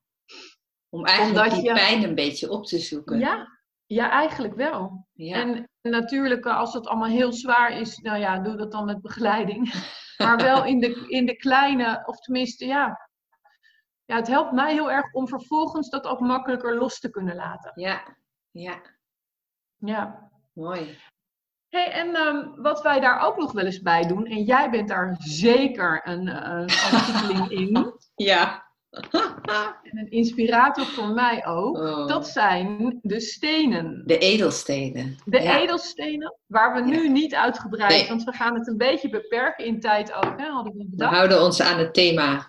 Om 0.89 1.05
eigenlijk 1.05 1.45
Omdat 1.45 1.59
die 1.59 1.69
je... 1.69 1.73
pijn 1.73 2.03
een 2.03 2.15
beetje 2.15 2.49
op 2.49 2.65
te 2.65 2.79
zoeken. 2.79 3.19
Ja, 3.19 3.47
ja, 3.85 4.11
eigenlijk 4.11 4.55
wel. 4.55 5.07
Ja. 5.13 5.35
En 5.35 5.69
natuurlijk, 5.81 6.45
als 6.45 6.73
het 6.73 6.87
allemaal 6.87 7.09
heel 7.09 7.33
zwaar 7.33 7.79
is, 7.79 7.97
nou 7.97 8.19
ja, 8.19 8.39
doe 8.39 8.55
dat 8.55 8.71
dan 8.71 8.85
met 8.85 9.01
begeleiding. 9.01 9.73
maar 10.23 10.37
wel 10.37 10.65
in 10.65 10.79
de, 10.79 11.05
in 11.07 11.25
de 11.25 11.35
kleine, 11.35 12.03
of 12.05 12.19
tenminste, 12.19 12.65
ja. 12.65 13.09
Ja, 14.05 14.15
het 14.15 14.27
helpt 14.27 14.51
mij 14.51 14.73
heel 14.73 14.91
erg 14.91 15.13
om 15.13 15.27
vervolgens 15.27 15.89
dat 15.89 16.05
ook 16.05 16.19
makkelijker 16.19 16.77
los 16.77 16.99
te 16.99 17.09
kunnen 17.09 17.35
laten. 17.35 17.71
Ja, 17.75 18.17
ja. 18.51 18.81
Ja. 19.77 20.29
Mooi. 20.53 20.97
Hey, 21.69 21.91
en 21.91 22.15
um, 22.15 22.61
wat 22.61 22.81
wij 22.81 22.99
daar 22.99 23.19
ook 23.19 23.37
nog 23.37 23.51
wel 23.51 23.65
eens 23.65 23.81
bij 23.81 24.07
doen, 24.07 24.25
en 24.25 24.43
jij 24.43 24.69
bent 24.69 24.87
daar 24.87 25.15
zeker 25.19 26.01
een, 26.03 26.29
ontwikkeling 26.93 27.49
in. 27.61 27.93
Ja. 28.15 28.65
En 29.83 29.97
een 29.97 30.11
inspirator 30.11 30.85
voor 30.85 31.07
mij 31.07 31.45
ook. 31.45 31.77
Oh. 31.77 32.07
Dat 32.07 32.27
zijn 32.27 32.99
de 33.01 33.19
stenen. 33.19 34.03
De 34.05 34.17
edelstenen. 34.17 35.15
De 35.25 35.41
ja. 35.41 35.57
edelstenen, 35.59 36.35
waar 36.45 36.73
we 36.73 36.81
nu 36.89 37.03
Ja. 37.03 37.09
niet 37.09 37.35
uitgebreid, 37.35 37.91
Nee. 37.91 38.07
want 38.07 38.23
we 38.23 38.33
gaan 38.33 38.53
het 38.55 38.67
een 38.67 38.77
beetje 38.77 39.09
beperken 39.09 39.65
in 39.65 39.79
tijd 39.79 40.13
ook, 40.13 40.33
hè, 40.39 40.45
hadden 40.49 40.73
we 40.77 40.87
We 40.95 41.05
houden 41.05 41.41
ons 41.43 41.61
aan 41.61 41.79
het 41.79 41.93
thema 41.93 42.47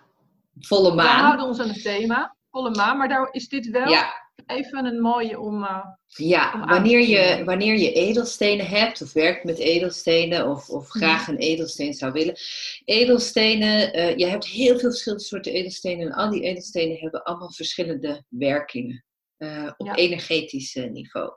volle 0.60 0.90
We 0.90 0.94
maan. 0.96 1.20
houden 1.24 1.46
ons 1.46 1.60
aan 1.60 1.68
het 1.68 1.82
thema, 1.82 2.36
volle 2.50 2.70
maan, 2.70 2.96
maar 2.98 3.08
daar 3.08 3.28
is 3.30 3.48
dit 3.48 3.70
wel 3.70 3.88
Ja, 3.88 4.27
even 4.48 4.84
een 4.86 5.00
mooie 5.00 5.40
om... 5.40 5.64
eh, 5.64 5.84
ja. 6.06 6.66
Wanneer, 6.66 7.00
je, 7.00 7.44
wanneer 7.44 7.76
je 7.78 7.92
edelstenen 7.92 8.66
hebt 8.66 9.02
of 9.02 9.12
werkt 9.12 9.44
met 9.44 9.58
edelstenen 9.58 10.48
of, 10.48 10.68
of 10.68 10.82
Mhm. 10.94 10.98
graag 11.04 11.28
een 11.28 11.36
edelsteen 11.36 11.94
zou 11.94 12.12
willen. 12.12 12.36
Edelstenen, 12.84 13.92
eh, 13.92 14.16
je 14.16 14.26
hebt 14.26 14.46
heel 14.46 14.78
veel 14.78 14.88
verschillende 14.90 15.24
soorten 15.24 15.52
edelstenen 15.52 16.06
en 16.06 16.12
al 16.12 16.30
die 16.30 16.42
edelstenen 16.42 16.96
hebben 16.96 17.22
allemaal 17.22 17.52
verschillende 17.52 18.24
werkingen 18.28 19.04
eh, 19.36 19.70
op 19.76 19.86
Ja. 19.86 19.94
energetisch 19.94 20.74
niveau. 20.74 21.30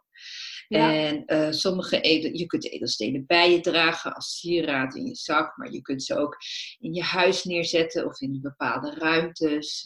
ja, 0.68 0.94
En 0.94 1.54
sommige 1.54 2.02
edel, 2.02 2.32
je 2.34 2.46
kunt 2.46 2.72
edelstenen 2.72 3.24
bij 3.28 3.52
je 3.52 3.60
dragen 3.60 4.14
als 4.14 4.40
sieraad 4.40 4.96
in 4.96 5.06
je 5.06 5.16
zak, 5.16 5.58
maar 5.58 5.72
je 5.72 5.82
kunt 5.82 6.04
ze 6.04 6.18
ook 6.18 6.38
in 6.80 6.94
je 6.94 7.02
huis 7.04 7.44
neerzetten 7.44 8.06
of 8.06 8.22
in 8.22 8.40
bepaalde 8.42 8.94
ruimtes. 8.94 9.86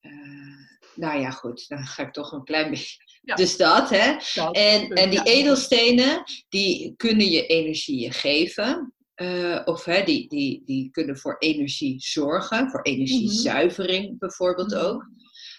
eh, 0.00 0.78
nou 0.94 1.20
ja, 1.20 1.30
goed, 1.30 1.68
dan 1.68 1.86
ga 1.86 2.02
ik 2.02 2.12
toch 2.12 2.32
een 2.32 2.44
klein 2.44 2.70
beetje. 2.70 2.96
Ja. 3.22 3.34
Dus 3.34 3.56
dat, 3.56 3.90
hè? 3.90 4.16
dat. 4.34 4.54
En, 4.56 4.88
en 4.90 5.10
die 5.10 5.22
edelstenen, 5.22 6.22
die 6.48 6.94
kunnen 6.96 7.30
je 7.30 7.46
energie 7.46 8.12
geven. 8.12 8.94
eh, 9.14 9.60
of 9.64 9.84
hè, 9.84 10.02
die, 10.04 10.28
die, 10.28 10.62
die 10.64 10.90
kunnen 10.90 11.16
voor 11.18 11.36
energie 11.38 12.00
zorgen, 12.00 12.70
voor 12.70 12.82
energiezuivering 12.82 14.18
bijvoorbeeld 14.18 14.70
Mhm. 14.74 14.84
ook. 14.84 15.06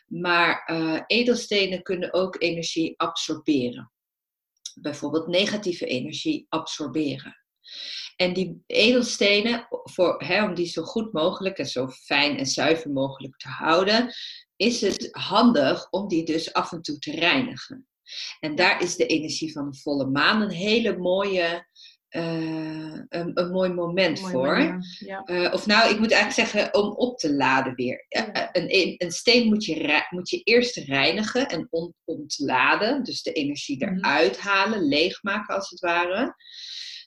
Maar 0.08 0.64
eh, 0.66 1.02
edelstenen 1.08 1.82
kunnen 1.82 2.14
ook 2.14 2.36
energie 2.42 2.94
absorberen. 2.98 3.92
Bijvoorbeeld 4.82 5.28
negatieve 5.28 5.86
energie 5.86 6.46
absorberen. 6.50 7.36
En 8.16 8.34
die 8.34 8.64
edelstenen, 8.68 9.68
voor, 9.70 10.24
hè, 10.24 10.44
om 10.44 10.54
die 10.54 10.66
zo 10.68 10.84
goed 10.84 11.14
mogelijk 11.14 11.58
en 11.58 11.66
zo 11.68 11.88
fijn 11.88 12.38
en 12.38 12.46
zuiver 12.46 12.92
mogelijk 12.92 13.38
te 13.38 13.48
houden, 13.48 14.14
is 14.62 14.82
het 14.82 15.08
handig 15.12 15.90
om 15.90 16.08
die 16.08 16.26
dus 16.26 16.54
af 16.54 16.72
en 16.72 16.82
toe 16.82 16.98
te 17.00 17.12
reinigen. 17.12 17.88
En 18.40 18.56
daar 18.56 18.82
is 18.82 18.96
de 18.96 19.06
energie 19.06 19.52
van 19.52 19.72
de 19.72 19.78
volle 19.78 20.06
maan 20.06 20.42
een 20.42 20.50
hele 20.52 20.98
mooie, 20.98 21.68
eh, 22.08 22.94
een, 23.10 23.32
een 23.40 23.52
mooi 23.52 23.74
moment 23.74 24.20
voor. 24.20 24.48
manier. 24.58 24.98
Ja. 25.00 25.24
Eh, 25.24 25.54
of 25.54 25.66
nou, 25.66 25.92
ik 25.94 26.00
moet 26.00 26.12
eigenlijk 26.12 26.50
zeggen 26.50 26.74
om 26.82 26.92
op 26.92 27.18
te 27.18 27.34
laden 27.34 27.76
weer. 27.76 28.06
Eh, 28.10 28.24
Ja. 28.34 28.50
Een, 28.56 28.76
een, 28.76 28.96
een 28.98 29.12
steen 29.12 29.48
moet 29.48 29.66
je, 29.66 30.06
moet 30.10 30.30
je 30.30 30.42
eerst 30.44 30.76
reinigen 30.76 31.48
en 31.48 31.68
on- 31.70 31.96
ontladen. 32.06 33.04
Dus 33.04 33.22
de 33.24 33.32
energie 33.34 33.86
Mhm. 33.86 33.96
eruit 33.98 34.40
halen, 34.40 34.88
leegmaken 34.88 35.56
als 35.56 35.70
het 35.70 35.80
ware. 35.80 36.36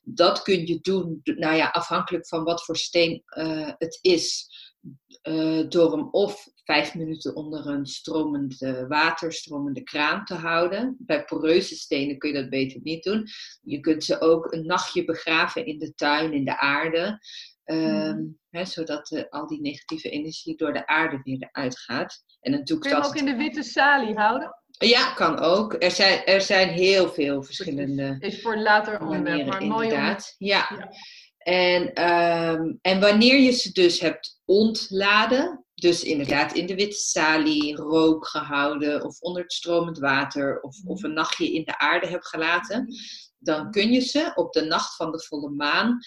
Dat 0.06 0.42
kun 0.42 0.66
je 0.66 0.78
doen, 0.80 1.20
nou 1.24 1.54
ja, 1.56 1.68
afhankelijk 1.68 2.26
van 2.28 2.44
wat 2.44 2.64
voor 2.64 2.76
steen 2.76 3.22
het 3.78 3.98
is. 4.00 4.48
door 5.68 5.92
hem 5.92 6.08
of 6.10 6.48
vijf 6.64 6.94
minuten 6.94 7.36
onder 7.36 7.66
een 7.66 7.86
stromend 7.86 8.58
water, 8.88 9.32
stromende 9.32 9.82
kraan 9.82 10.24
te 10.24 10.34
houden. 10.34 10.96
Bij 10.98 11.24
poreuze 11.24 11.74
stenen 11.74 12.18
kun 12.18 12.32
je 12.32 12.40
dat 12.40 12.50
beter 12.50 12.80
niet 12.82 13.04
doen. 13.04 13.26
Je 13.62 13.80
kunt 13.80 14.04
ze 14.04 14.20
ook 14.20 14.52
een 14.52 14.66
nachtje 14.66 15.04
begraven 15.04 15.66
in 15.66 15.78
de 15.78 15.94
tuin, 15.94 16.32
in 16.32 16.44
de 16.44 16.58
aarde. 16.58 17.20
Ehm, 17.64 18.18
hè, 18.50 18.64
zodat 18.64 19.10
eh, 19.10 19.24
al 19.28 19.46
die 19.46 19.60
negatieve 19.60 20.10
energie 20.10 20.56
door 20.56 20.72
de 20.72 20.86
aarde 20.86 21.20
weer 21.22 21.36
eruit 21.38 21.78
gaat. 21.78 22.24
En 22.40 22.52
dan 22.52 22.64
doe 22.64 22.76
ik 22.76 22.82
Kun 22.82 22.90
je 22.90 22.96
hem 22.96 23.06
ook 23.06 23.16
in 23.16 23.24
de 23.24 23.36
witte 23.36 23.62
salie 23.62 24.14
houden? 24.14 24.62
Ja, 24.78 25.12
kan 25.12 25.38
ook. 25.38 25.82
Er 25.82 25.90
zijn, 25.90 26.24
er 26.24 26.40
zijn 26.40 26.68
heel 26.68 27.08
veel 27.08 27.42
verschillende 27.42 28.16
Is 28.18 28.42
voor 28.42 28.56
later 28.56 29.00
onderwerp, 29.00 29.46
maar 29.46 29.62
mooi 29.62 29.86
om... 29.86 29.92
inderdaad. 29.92 30.34
Ja. 30.38 30.68
Ja. 30.78 30.88
En, 31.38 31.92
ehm, 31.92 32.72
en 32.80 33.00
wanneer 33.00 33.40
je 33.40 33.50
ze 33.50 33.72
dus 33.72 34.00
hebt 34.00 34.33
ontladen, 34.44 35.64
dus 35.74 36.02
inderdaad 36.04 36.54
in 36.54 36.66
de 36.66 36.74
witte 36.74 36.96
salie, 36.96 37.76
rook 37.76 38.26
gehouden 38.26 39.04
of 39.04 39.20
onder 39.20 39.42
het 39.42 39.52
stromend 39.52 39.98
water 39.98 40.60
of, 40.60 40.76
of 40.86 41.02
een 41.02 41.12
nachtje 41.12 41.52
in 41.52 41.64
de 41.64 41.78
aarde 41.78 42.06
hebt 42.06 42.26
gelaten, 42.28 42.94
dan 43.38 43.70
kun 43.70 43.92
je 43.92 44.00
ze 44.00 44.32
op 44.34 44.52
de 44.52 44.64
nacht 44.64 44.96
van 44.96 45.12
de 45.12 45.24
volle 45.28 45.50
maan 45.50 45.98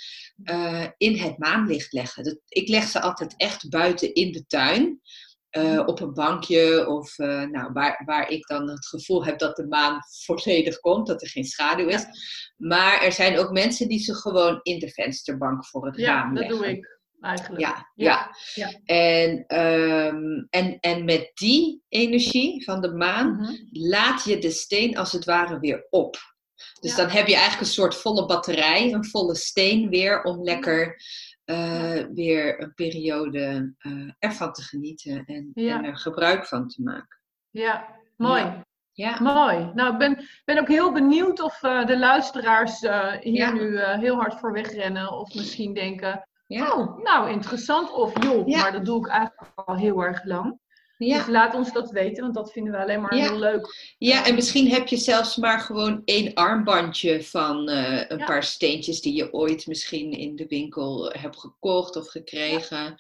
eh, 0.44 0.86
in 0.98 1.18
het 1.18 1.38
maanlicht 1.38 1.94
leggen. 1.94 2.24
Dat, 2.24 2.40
ik 2.48 2.68
leg 2.68 2.84
ze 2.84 3.02
altijd 3.02 3.34
echt 3.38 3.70
buiten 3.70 4.14
in 4.14 4.32
de 4.32 4.46
tuin. 4.46 5.02
eh, 5.50 5.84
op 5.86 6.00
een 6.02 6.14
bankje 6.14 6.88
of 6.88 7.18
eh, 7.18 7.44
nou, 7.44 7.72
waar, 7.74 8.02
waar 8.06 8.30
ik 8.30 8.48
dan 8.48 8.70
het 8.70 8.88
gevoel 8.88 9.26
heb 9.26 9.40
dat 9.40 9.56
de 9.56 9.68
maan 9.68 10.00
volledig 10.26 10.80
komt, 10.80 11.08
dat 11.08 11.22
er 11.22 11.28
geen 11.30 11.44
schaduw 11.46 11.88
is. 11.88 12.06
Maar 12.58 13.02
er 13.02 13.12
zijn 13.12 13.38
ook 13.40 13.52
mensen 13.52 13.88
die 13.88 14.00
ze 14.00 14.16
gewoon 14.16 14.60
in 14.64 14.80
de 14.80 14.90
vensterbank 14.90 15.66
voor 15.66 15.86
het 15.86 15.96
Ja, 15.98 16.06
raam 16.14 16.34
dat 16.34 16.44
leggen. 16.44 16.58
doe 16.60 16.68
ik 16.68 16.97
eigenlijk. 17.22 17.62
Ja, 17.62 17.92
ja. 17.96 18.36
Ja. 18.54 18.70
En, 18.86 19.46
ehm, 19.48 20.46
en, 20.50 20.78
en 20.80 21.06
met 21.06 21.32
die 21.34 21.84
energie 21.90 22.64
van 22.64 22.82
de 22.82 22.92
maan 22.94 23.32
Mhm. 23.36 23.54
laat 23.72 24.24
je 24.24 24.38
de 24.38 24.52
steen 24.52 24.98
als 24.98 25.12
het 25.12 25.26
ware 25.26 25.60
weer 25.60 25.88
op. 25.90 26.16
Dus 26.82 26.92
Ja. 26.96 26.98
dan 26.98 27.10
heb 27.10 27.28
je 27.28 27.34
eigenlijk 27.34 27.62
een 27.62 27.74
soort 27.74 27.96
volle 27.96 28.26
batterij, 28.26 28.94
een 28.94 29.06
volle 29.06 29.36
steen 29.36 29.90
weer 29.90 30.24
om 30.24 30.44
lekker 30.44 31.02
eh, 31.46 32.04
weer 32.14 32.62
een 32.62 32.74
periode 32.74 33.74
eh, 33.78 33.92
ervan 34.20 34.54
te 34.54 34.62
genieten 34.62 35.26
en, 35.26 35.52
Ja. 35.54 35.78
en 35.78 35.84
er 35.86 35.98
gebruik 35.98 36.46
van 36.46 36.68
te 36.68 36.82
maken. 36.82 37.20
Ja, 37.50 37.96
mooi. 38.16 38.42
Ja. 38.42 38.66
Ja. 38.92 39.20
Mooi. 39.22 39.72
Nou, 39.74 39.92
ik 39.92 39.98
ben, 39.98 40.28
ben 40.46 40.60
ook 40.60 40.68
heel 40.68 40.92
benieuwd 40.92 41.42
of 41.42 41.64
uh, 41.64 41.86
de 41.86 41.98
luisteraars 42.00 42.82
uh, 42.82 43.12
hier 43.20 43.34
Ja. 43.36 43.52
nu 43.52 43.62
uh, 43.62 43.94
heel 44.00 44.16
hard 44.16 44.40
voor 44.40 44.52
wegrennen. 44.52 45.12
Of 45.12 45.34
misschien 45.36 45.74
denken, 45.74 46.28
Ja. 46.48 46.74
oh, 46.74 47.04
nou 47.04 47.30
interessant. 47.30 47.92
Of 47.92 48.24
joh, 48.24 48.48
Ja. 48.48 48.62
maar 48.62 48.72
dat 48.72 48.86
doe 48.86 49.00
ik 49.00 49.08
eigenlijk 49.08 49.52
al 49.56 49.76
heel 49.76 50.04
erg 50.04 50.24
lang. 50.26 50.60
Ja. 50.98 51.18
Dus 51.18 51.28
laat 51.28 51.54
ons 51.56 51.74
dat 51.74 51.92
weten, 51.92 52.24
want 52.24 52.36
dat 52.36 52.52
vinden 52.52 52.74
we 52.74 52.80
alleen 52.80 53.02
maar 53.02 53.14
heel 53.14 53.40
leuk. 53.40 53.96
ja, 53.98 54.26
en 54.26 54.36
misschien 54.36 54.70
heb 54.70 54.88
je 54.88 54.98
zelfs 54.98 55.36
maar 55.36 55.60
gewoon 55.60 56.02
één 56.06 56.34
armbandje 56.34 57.24
van 57.24 57.70
eh, 57.70 58.10
een 58.10 58.26
paar 58.26 58.44
steentjes 58.44 59.02
die 59.02 59.16
je 59.16 59.34
ooit 59.34 59.68
misschien 59.68 60.12
in 60.12 60.36
de 60.36 60.46
winkel 60.48 61.12
hebt 61.12 61.40
gekocht 61.40 61.96
of 61.96 62.10
gekregen. 62.10 62.96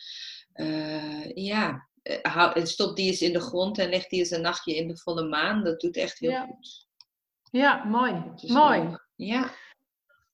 Eh, 0.53 1.36
ja, 1.36 1.86
Eh, 2.03 2.53
stop 2.65 2.95
die 2.95 3.07
eens 3.07 3.21
in 3.21 3.33
de 3.33 3.39
grond 3.41 3.77
en 3.77 3.89
leg 3.89 4.07
die 4.07 4.19
eens 4.19 4.31
een 4.31 4.41
nachtje 4.41 4.75
in 4.75 4.88
de 4.88 4.97
volle 4.97 5.27
maan. 5.27 5.63
Dat 5.63 5.79
doet 5.79 5.97
echt 5.97 6.19
heel 6.19 6.45
goed. 6.45 6.88
Ja, 7.51 7.83
mooi. 7.83 8.23
Mooi. 8.47 8.79
leuk. 8.79 9.07
Ja. 9.15 9.51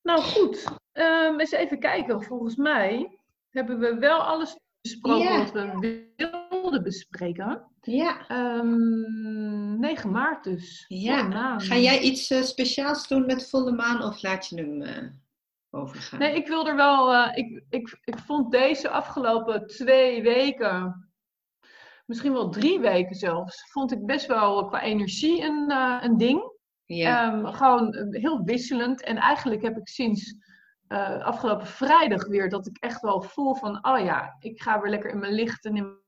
Nou 0.01 0.21
goed, 0.21 0.63
Ehm, 0.93 1.39
eens 1.39 1.51
even 1.51 1.79
kijken. 1.79 2.23
Volgens 2.23 2.55
mij 2.55 3.17
hebben 3.49 3.79
we 3.79 3.95
wel 3.97 4.19
alles 4.19 4.57
besproken 4.81 5.37
wat 5.37 5.51
we 5.51 6.11
wilden 6.49 6.83
bespreken. 6.83 7.67
Ja. 7.81 8.27
Ehm 8.27 9.79
9 9.79 10.11
maart 10.11 10.43
dus. 10.43 10.85
Ja. 10.87 11.59
Ga 11.59 11.75
jij 11.75 11.99
iets 11.99 12.31
eh, 12.31 12.41
speciaals 12.41 13.07
doen 13.07 13.25
met 13.25 13.49
volle 13.49 13.71
maan 13.71 14.03
of 14.03 14.21
laat 14.21 14.47
je 14.47 14.55
hem 14.55 14.81
eh, 14.81 15.09
overgaan? 15.71 16.19
Nee, 16.19 16.35
ik 16.35 16.47
wil 16.47 16.67
er 16.67 16.75
wel. 16.75 17.13
eh, 17.13 17.37
ik, 17.37 17.63
ik, 17.69 17.97
ik 18.03 18.17
vond 18.17 18.51
deze 18.51 18.89
afgelopen 18.89 19.67
twee 19.67 20.21
weken, 20.21 21.09
misschien 22.05 22.33
wel 22.33 22.49
drie 22.49 22.79
weken 22.79 23.15
zelfs, 23.15 23.71
vond 23.71 23.91
ik 23.91 24.05
best 24.05 24.25
wel 24.25 24.65
qua 24.65 24.81
energie 24.81 25.41
een, 25.43 25.71
een 26.03 26.17
ding. 26.17 26.51
ja. 26.85 27.31
Ehm, 27.31 27.45
gewoon 27.53 27.95
heel 28.09 28.43
wisselend. 28.43 29.03
En 29.03 29.17
eigenlijk 29.17 29.61
heb 29.61 29.77
ik 29.77 29.87
sinds 29.87 30.35
eh, 30.87 31.19
afgelopen 31.25 31.67
vrijdag 31.67 32.27
weer 32.27 32.49
dat 32.49 32.67
ik 32.67 32.77
echt 32.79 33.01
wel 33.01 33.21
voel 33.21 33.55
van, 33.55 33.85
oh 33.87 33.99
ja, 33.99 34.35
ik 34.39 34.61
ga 34.61 34.81
weer 34.81 34.89
lekker 34.91 35.09
in 35.09 35.19
mijn 35.19 35.33
licht 35.33 35.65
en 35.65 35.75
in 35.75 35.83
mijn 35.83 36.01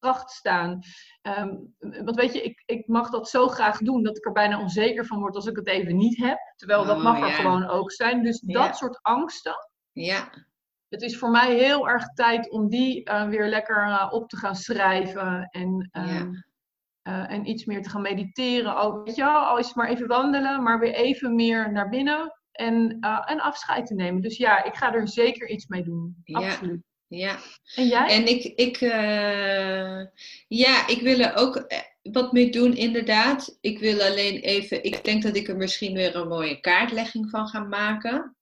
kracht 0.00 0.30
staan. 0.30 0.80
Ehm, 1.22 1.54
want 1.78 2.16
weet 2.16 2.32
je, 2.32 2.42
ik, 2.42 2.62
ik 2.66 2.86
mag 2.88 3.10
dat 3.10 3.28
zo 3.28 3.48
graag 3.48 3.78
doen 3.78 4.02
dat 4.02 4.16
ik 4.16 4.26
er 4.26 4.32
bijna 4.32 4.60
onzeker 4.60 5.06
van 5.06 5.18
word 5.20 5.34
als 5.34 5.46
ik 5.46 5.56
het 5.56 5.66
even 5.68 5.96
niet 5.96 6.16
heb. 6.16 6.38
Terwijl 6.56 6.84
dat 6.84 6.96
Oh, 6.96 7.02
mag 7.02 7.20
er 7.20 7.30
gewoon 7.32 7.66
ook 7.66 7.92
zijn. 7.92 8.22
Dus 8.22 8.42
Ja. 8.46 8.66
dat 8.66 8.76
soort 8.76 8.98
angsten. 9.02 9.54
ja. 9.92 10.46
Het 10.88 11.02
is 11.02 11.18
voor 11.18 11.30
mij 11.30 11.54
heel 11.56 11.88
erg 11.88 12.12
tijd 12.12 12.50
om 12.50 12.68
die 12.68 13.04
eh, 13.04 13.28
weer 13.28 13.46
lekker 13.48 13.76
eh, 13.86 14.08
op 14.10 14.28
te 14.28 14.36
gaan 14.36 14.56
schrijven. 14.56 15.48
En, 15.50 15.88
ehm, 15.92 16.32
eh, 17.02 17.30
en 17.32 17.48
iets 17.48 17.64
meer 17.64 17.82
te 17.82 17.88
gaan 17.90 18.02
mediteren. 18.02 18.74
Al, 18.76 19.02
weet 19.02 19.14
je 19.16 19.24
wel, 19.24 19.38
al 19.40 19.58
is 19.58 19.66
het 19.66 19.76
maar 19.76 19.88
even 19.88 20.06
wandelen, 20.06 20.62
maar 20.62 20.78
weer 20.78 20.94
even 20.94 21.34
meer 21.34 21.72
naar 21.72 21.88
binnen. 21.88 22.37
En, 22.58 22.96
eh, 23.00 23.22
en 23.26 23.40
afscheid 23.40 23.86
te 23.86 23.94
nemen. 23.94 24.22
Dus 24.22 24.36
ja, 24.36 24.64
ik 24.64 24.74
ga 24.74 24.94
er 24.94 25.08
zeker 25.08 25.48
iets 25.48 25.66
mee 25.66 25.82
doen. 25.82 26.16
Ja. 26.24 26.38
Absoluut. 26.38 26.82
ja. 27.06 27.38
En 27.74 27.86
jij? 27.86 28.08
En 28.08 28.26
ik, 28.26 28.44
ik, 28.44 28.76
eh, 28.76 30.00
ja, 30.48 30.86
ik 30.86 31.00
wil 31.00 31.18
er 31.18 31.36
ook 31.36 31.56
eh, 31.56 31.78
wat 32.02 32.32
mee 32.32 32.50
doen, 32.50 32.76
inderdaad. 32.76 33.58
Ik 33.60 33.78
wil 33.78 34.02
alleen 34.02 34.40
even, 34.40 34.84
ik 34.84 35.04
denk 35.04 35.22
dat 35.22 35.36
ik 35.36 35.48
er 35.48 35.56
misschien 35.56 35.94
weer 35.94 36.16
een 36.16 36.28
mooie 36.28 36.60
kaartlegging 36.60 37.30
van 37.30 37.48
ga 37.48 37.60
maken. 37.60 38.36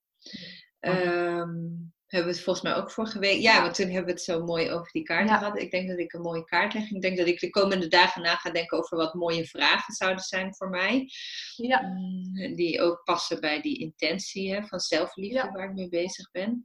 Ehm, 0.80 1.58
hebben 2.06 2.28
we 2.30 2.34
het 2.36 2.44
volgens 2.44 2.64
mij 2.64 2.74
ook 2.74 2.90
vorige 2.90 3.18
week. 3.18 3.40
Ja, 3.40 3.62
want 3.62 3.74
toen 3.74 3.86
hebben 3.86 4.04
we 4.04 4.10
het 4.10 4.22
zo 4.22 4.44
mooi 4.44 4.70
over 4.70 4.92
die 4.92 5.02
kaarten 5.02 5.26
Ja. 5.32 5.38
gehad. 5.38 5.58
Ik 5.58 5.70
denk 5.70 5.88
dat 5.88 5.98
ik 5.98 6.12
een 6.12 6.20
mooie 6.20 6.44
kaartlegging. 6.44 6.94
Ik 6.94 7.02
denk 7.02 7.16
dat 7.18 7.26
ik 7.26 7.40
de 7.40 7.50
komende 7.50 7.88
dagen 7.88 8.22
na 8.22 8.36
ga 8.36 8.50
denken 8.50 8.78
over 8.78 8.96
wat 8.96 9.14
mooie 9.14 9.44
vragen 9.46 9.94
zouden 9.94 10.24
zijn 10.24 10.54
voor 10.54 10.68
mij. 10.70 11.08
Ja, 11.56 11.80
Mm, 11.80 12.54
Die 12.56 12.80
ook 12.80 13.04
passen 13.04 13.40
bij 13.40 13.60
die 13.60 13.78
intentie 13.78 14.54
hè, 14.54 14.62
van 14.66 14.80
zelfliefde 14.80 15.34
Ja. 15.38 15.50
waar 15.52 15.68
ik 15.68 15.74
mee 15.74 15.88
bezig 15.88 16.30
ben. 16.30 16.64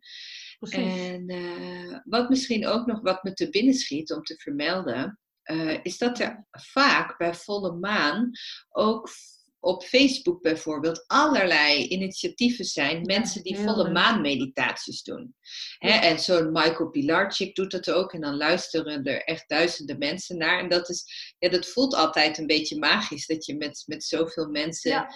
precies. 0.59 1.07
En 1.09 1.27
eh, 1.27 1.99
wat 2.03 2.29
misschien 2.29 2.67
ook 2.67 2.85
nog 2.85 3.01
wat 3.01 3.23
me 3.23 3.33
te 3.33 3.49
binnen 3.49 3.73
schiet 3.73 4.11
om 4.13 4.23
te 4.23 4.35
vermelden, 4.37 5.19
eh, 5.43 5.83
is 5.83 5.97
dat 5.97 6.19
er 6.19 6.45
vaak 6.51 7.17
bij 7.17 7.33
volle 7.33 7.71
maan 7.73 8.31
ook 8.69 9.09
op 9.63 9.83
Facebook 9.83 10.41
bijvoorbeeld 10.41 11.03
allerlei 11.07 11.87
initiatieven 11.87 12.65
zijn. 12.65 13.01
Mensen 13.01 13.43
die 13.43 13.57
volle 13.57 13.83
leuk. 13.83 13.93
maan 13.93 14.21
meditaties 14.21 15.03
doen. 15.03 15.35
En 15.79 16.19
zo'n 16.19 16.51
Michael 16.51 16.89
Pilarczyk 16.89 17.55
doet 17.55 17.71
dat 17.71 17.91
ook. 17.91 18.13
En 18.13 18.21
dan 18.21 18.35
luisteren 18.37 19.03
er 19.03 19.23
echt 19.23 19.49
duizenden 19.49 19.97
mensen 19.97 20.37
naar. 20.37 20.59
En 20.59 20.69
dat, 20.69 20.89
is, 20.89 21.33
ja, 21.39 21.49
dat 21.49 21.67
voelt 21.67 21.95
altijd 21.95 22.37
een 22.37 22.47
beetje 22.47 22.79
magisch. 22.79 23.25
Dat 23.27 23.45
je 23.45 23.55
met, 23.57 23.83
met 23.85 24.03
zoveel 24.03 24.47
mensen 24.49 24.91
Ja. 24.91 25.07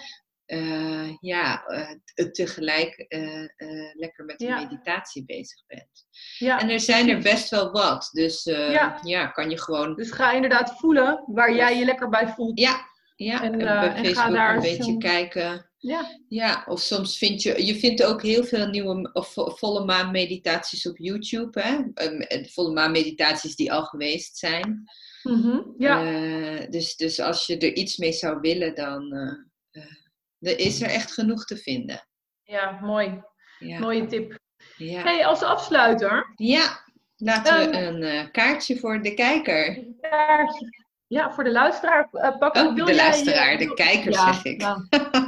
eh, 0.46 1.16
ja, 1.20 1.64
eh, 1.66 2.26
tegelijk 2.30 2.94
eh, 2.98 3.44
lekker 3.92 4.24
met 4.24 4.38
de 4.38 4.44
Ja. 4.44 4.60
meditatie 4.60 5.24
bezig 5.24 5.66
bent. 5.66 6.06
ja. 6.38 6.60
En 6.60 6.68
er 6.70 6.80
zijn 6.80 7.08
er 7.08 7.22
best 7.22 7.50
wel 7.50 7.70
wat. 7.70 8.08
Dus 8.12 8.44
Ja. 8.44 8.98
ja. 9.02 9.26
kan 9.26 9.50
je 9.50 9.60
gewoon. 9.60 9.94
Dus 9.94 10.10
ga 10.10 10.32
inderdaad 10.32 10.78
voelen 10.78 11.24
waar 11.26 11.54
jij 11.54 11.78
je 11.78 11.84
lekker 11.84 12.08
bij 12.08 12.28
voelt. 12.28 12.58
Ja, 12.60 12.94
ja. 13.16 13.42
En, 13.42 13.52
En, 13.52 13.60
eh, 13.60 13.80
bij 13.80 13.94
en 13.94 14.04
Facebook 14.04 14.34
daar 14.34 14.54
een 14.54 14.60
beetje 14.62 14.82
soms- 14.82 15.04
kijken. 15.04 15.70
Ja, 15.78 16.18
Ja, 16.28 16.64
of 16.68 16.80
soms 16.80 17.18
vind 17.18 17.42
je, 17.42 17.66
je 17.66 17.74
vindt 17.76 18.02
ook 18.04 18.22
heel 18.22 18.44
veel 18.44 18.66
nieuwe 18.66 19.10
of 19.12 19.32
vo- 19.32 19.50
volle 19.50 19.84
maan 19.84 20.10
meditaties 20.10 20.86
op 20.88 20.96
YouTube. 20.98 21.60
Hè? 21.60 21.78
Ehm, 21.94 22.44
volle 22.44 22.72
maan 22.72 22.90
meditaties 22.90 23.56
die 23.56 23.72
al 23.72 23.82
geweest 23.84 24.36
zijn. 24.36 24.84
Mhm. 25.22 25.60
ja. 25.78 26.04
Eh, 26.04 26.70
dus, 26.70 26.96
dus 26.96 27.20
als 27.20 27.46
je 27.46 27.58
er 27.58 27.74
iets 27.74 27.96
mee 27.96 28.12
zou 28.12 28.40
willen, 28.40 28.74
dan 28.74 29.12
eh, 29.12 29.82
eh, 29.82 30.50
er 30.52 30.58
is 30.58 30.82
er 30.82 30.88
echt 30.88 31.12
genoeg 31.12 31.44
te 31.44 31.56
vinden. 31.56 32.06
ja 32.42 32.78
mooi. 32.82 33.22
Ja, 33.58 33.78
Mooie 33.78 34.06
tip. 34.06 34.38
ja. 34.76 35.02
Hey, 35.02 35.26
als 35.26 35.42
afsluiter. 35.42 36.32
ja. 36.34 36.84
laten 37.16 37.70
we 37.70 37.76
Ehm, 37.76 38.02
een 38.02 38.30
kaartje 38.30 38.78
voor 38.78 39.02
de 39.02 39.14
kijker. 39.14 39.76
een 39.78 39.96
kaartje. 40.00 40.84
Ja, 41.08 41.32
voor 41.32 41.44
de 41.44 41.52
luisteraar 41.52 42.08
eh, 42.12 42.38
pakken. 42.38 42.66
Oh, 42.66 42.74
de 42.74 42.84
jij, 42.84 42.94
luisteraar, 42.96 43.52
eh, 43.52 43.58
de 43.58 43.64
wil- 43.64 43.74
kijker 43.74 44.12
Ja, 44.12 44.32
zeg 44.32 44.44
ik. 44.44 44.60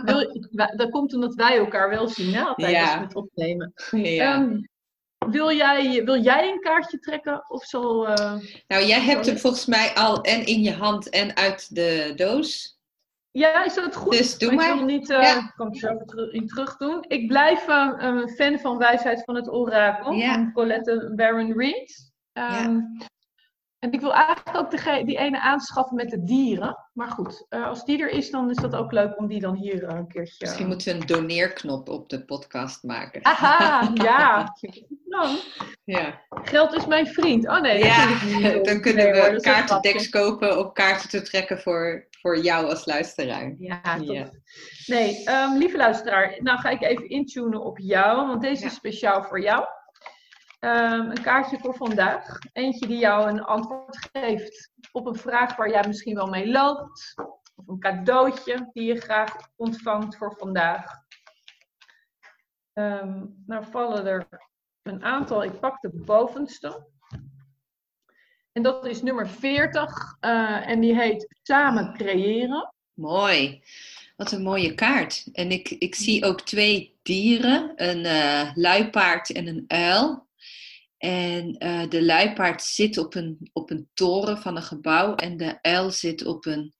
wil, 0.04 0.48
dat 0.76 0.90
komt 0.90 1.14
omdat 1.14 1.34
wij 1.34 1.58
elkaar 1.58 1.90
wel 1.90 2.08
zien, 2.08 2.34
hè, 2.34 2.42
altijd 2.42 2.70
Ja. 2.70 2.82
als 2.84 2.94
we 2.94 3.00
het 3.00 3.14
opnemen. 3.14 3.72
Ja. 3.90 4.34
Ehm, 4.34 4.60
wil, 5.30 5.52
jij, 5.52 6.04
wil 6.04 6.20
jij 6.22 6.48
een 6.52 6.60
kaartje 6.60 6.98
trekken? 6.98 7.44
Of 7.48 7.64
zal... 7.64 8.08
eh, 8.08 8.34
nou, 8.66 8.84
jij 8.84 9.00
hebt 9.00 9.26
hem 9.26 9.38
volgens 9.38 9.66
mij 9.66 9.94
al 9.94 10.20
en 10.22 10.46
in 10.46 10.62
je 10.62 10.72
hand 10.72 11.10
en 11.10 11.36
uit 11.36 11.74
de 11.74 12.12
doos. 12.16 12.76
Ja, 13.30 13.64
is 13.64 13.74
dat 13.74 13.96
goed? 13.96 14.12
Dus 14.12 14.38
doe 14.38 14.50
ik 14.50 14.56
maar. 14.56 14.76
wil 14.76 14.84
niet, 14.84 15.10
eh, 15.10 15.22
Ja. 15.22 15.52
kan 15.56 15.72
ik 15.72 15.78
zo 15.80 15.98
in 16.30 16.46
terug 16.46 16.76
doen. 16.76 17.04
Ik 17.08 17.28
blijf 17.28 17.68
eh, 17.68 17.92
een 17.98 18.28
fan 18.28 18.58
van 18.58 18.78
Wijsheid 18.78 19.24
van 19.24 19.34
het 19.34 19.50
Orakel, 19.52 20.12
Ja. 20.12 20.32
van 20.34 20.52
Colette 20.52 21.12
Baron 21.16 21.52
Reed. 21.58 22.10
Ehm, 22.32 22.80
En 23.78 23.92
ik 23.92 24.00
wil 24.00 24.14
eigenlijk 24.14 24.56
ook 24.56 24.70
dege- 24.70 25.04
die 25.04 25.18
ene 25.18 25.40
aanschaffen 25.40 25.96
met 25.96 26.10
de 26.10 26.24
dieren. 26.24 26.76
Maar 26.92 27.08
goed, 27.10 27.46
eh, 27.48 27.66
als 27.66 27.84
die 27.84 28.02
er 28.02 28.10
is, 28.10 28.30
dan 28.30 28.50
is 28.50 28.56
dat 28.56 28.74
ook 28.74 28.92
leuk 28.92 29.18
om 29.18 29.26
die 29.26 29.40
dan 29.40 29.54
hier 29.54 29.84
eh, 29.84 29.96
een 29.96 30.08
keertje... 30.08 30.36
Misschien 30.38 30.66
moeten 30.66 30.92
we 30.94 31.00
een 31.00 31.06
doneerknop 31.06 31.88
op 31.88 32.08
de 32.08 32.24
podcast 32.24 32.82
maken. 32.82 33.24
Aha, 33.24 33.90
ja. 33.94 34.54
Nou, 35.08 35.38
Ja, 35.84 36.20
geld 36.30 36.72
is 36.74 36.86
mijn 36.86 37.06
vriend. 37.06 37.48
Oh 37.48 37.60
nee, 37.60 37.84
ja 37.84 38.06
dan 38.40 38.40
Nee, 38.62 38.80
kunnen 38.80 39.10
we 39.12 39.28
een 39.28 39.40
kaartendeks 39.40 40.08
kopen 40.08 40.58
om 40.58 40.72
kaarten 40.72 41.08
te 41.08 41.22
trekken 41.22 41.58
voor, 41.58 42.06
voor 42.20 42.38
jou 42.38 42.66
als 42.68 42.86
luisteraar. 42.86 43.54
Ja, 43.58 43.80
top. 43.96 44.06
Ja. 44.06 44.30
Nee, 44.86 45.24
ehm, 45.24 45.56
lieve 45.56 45.76
luisteraar, 45.76 46.36
nou 46.42 46.58
ga 46.58 46.68
ik 46.68 46.82
even 46.82 47.08
intunen 47.08 47.60
op 47.64 47.78
jou, 47.78 48.26
want 48.26 48.40
deze 48.40 48.60
Ja. 48.62 48.68
is 48.68 48.74
speciaal 48.74 49.22
voor 49.24 49.40
jou. 49.40 49.64
Ehm, 50.58 51.10
een 51.10 51.22
kaartje 51.22 51.58
voor 51.58 51.74
vandaag. 51.74 52.38
Eentje 52.52 52.86
die 52.86 52.98
jou 52.98 53.28
een 53.28 53.42
antwoord 53.42 54.08
geeft 54.12 54.70
op 54.92 55.06
een 55.06 55.16
vraag 55.16 55.56
waar 55.56 55.70
jij 55.70 55.84
misschien 55.86 56.14
wel 56.14 56.26
mee 56.26 56.50
loopt. 56.50 57.14
Of 57.54 57.68
een 57.68 57.78
cadeautje 57.78 58.70
die 58.72 58.84
je 58.84 59.00
graag 59.00 59.36
ontvangt 59.56 60.16
voor 60.16 60.34
vandaag. 60.38 60.92
Ehm, 62.72 63.24
nou 63.46 63.64
vallen 63.70 64.06
er 64.06 64.26
een 64.82 65.04
aantal. 65.04 65.44
Ik 65.44 65.60
pak 65.60 65.80
de 65.80 65.90
bovenste. 66.04 66.86
En 68.52 68.62
dat 68.62 68.86
is 68.86 69.02
nummer 69.02 69.28
40. 69.28 70.16
eh, 70.20 70.68
en 70.68 70.80
die 70.80 70.94
heet 70.94 71.38
Samen 71.42 71.94
creëren. 71.94 72.74
Mooi. 72.92 73.62
Wat 74.16 74.32
een 74.32 74.42
mooie 74.42 74.74
kaart. 74.74 75.28
En 75.32 75.50
ik, 75.50 75.70
ik 75.70 75.94
zie 75.94 76.24
ook 76.24 76.40
twee 76.40 76.98
dieren, 77.02 77.72
een 77.76 78.04
eh, 78.04 78.50
luipaard 78.54 79.32
en 79.32 79.46
een 79.46 79.64
uil. 79.66 80.27
En 80.98 81.52
eh, 81.58 81.88
de 81.88 82.04
luipaard 82.04 82.62
zit 82.62 82.98
op 82.98 83.14
een, 83.14 83.50
op 83.52 83.70
een 83.70 83.88
toren 83.94 84.38
van 84.38 84.56
een 84.56 84.62
gebouw 84.62 85.14
en 85.14 85.36
de 85.36 85.58
uil 85.62 85.90
zit 85.90 86.24
op 86.26 86.46
een, 86.46 86.72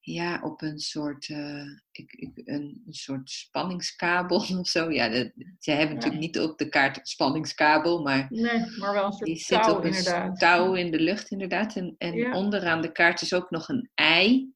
ja, 0.00 0.40
op 0.42 0.62
een 0.62 0.78
soort, 0.78 1.28
eh, 1.28 1.64
ik, 1.92 2.12
ik, 2.12 2.30
een, 2.44 2.82
een 2.86 2.92
soort 2.92 3.30
spanningskabel 3.30 4.36
of 4.58 4.68
zo. 4.68 4.90
Ja, 4.90 5.08
de, 5.08 5.32
ze 5.58 5.70
hebben 5.70 5.94
natuurlijk 5.94 6.22
niet 6.22 6.38
op 6.40 6.58
de 6.58 6.68
kaart 6.68 6.96
een 6.96 7.06
spanningskabel, 7.06 8.02
maar 8.02 8.26
Nee, 8.30 8.76
maar 8.78 8.92
wel 8.92 9.04
een 9.04 9.10
die 9.24 9.36
soort 9.36 9.40
zit 9.46 9.62
touw 9.62 9.76
op 9.76 9.84
een 9.84 9.88
inderdaad. 9.94 10.38
touw 10.38 10.74
in 10.74 10.90
de 10.90 11.00
lucht 11.00 11.30
inderdaad. 11.30 11.76
En, 11.76 11.94
en 11.98 12.12
Ja. 12.14 12.36
onderaan 12.36 12.80
de 12.82 12.92
kaart 12.92 13.20
is 13.22 13.34
ook 13.34 13.50
nog 13.50 13.68
een 13.68 13.90
ei. 13.94 14.52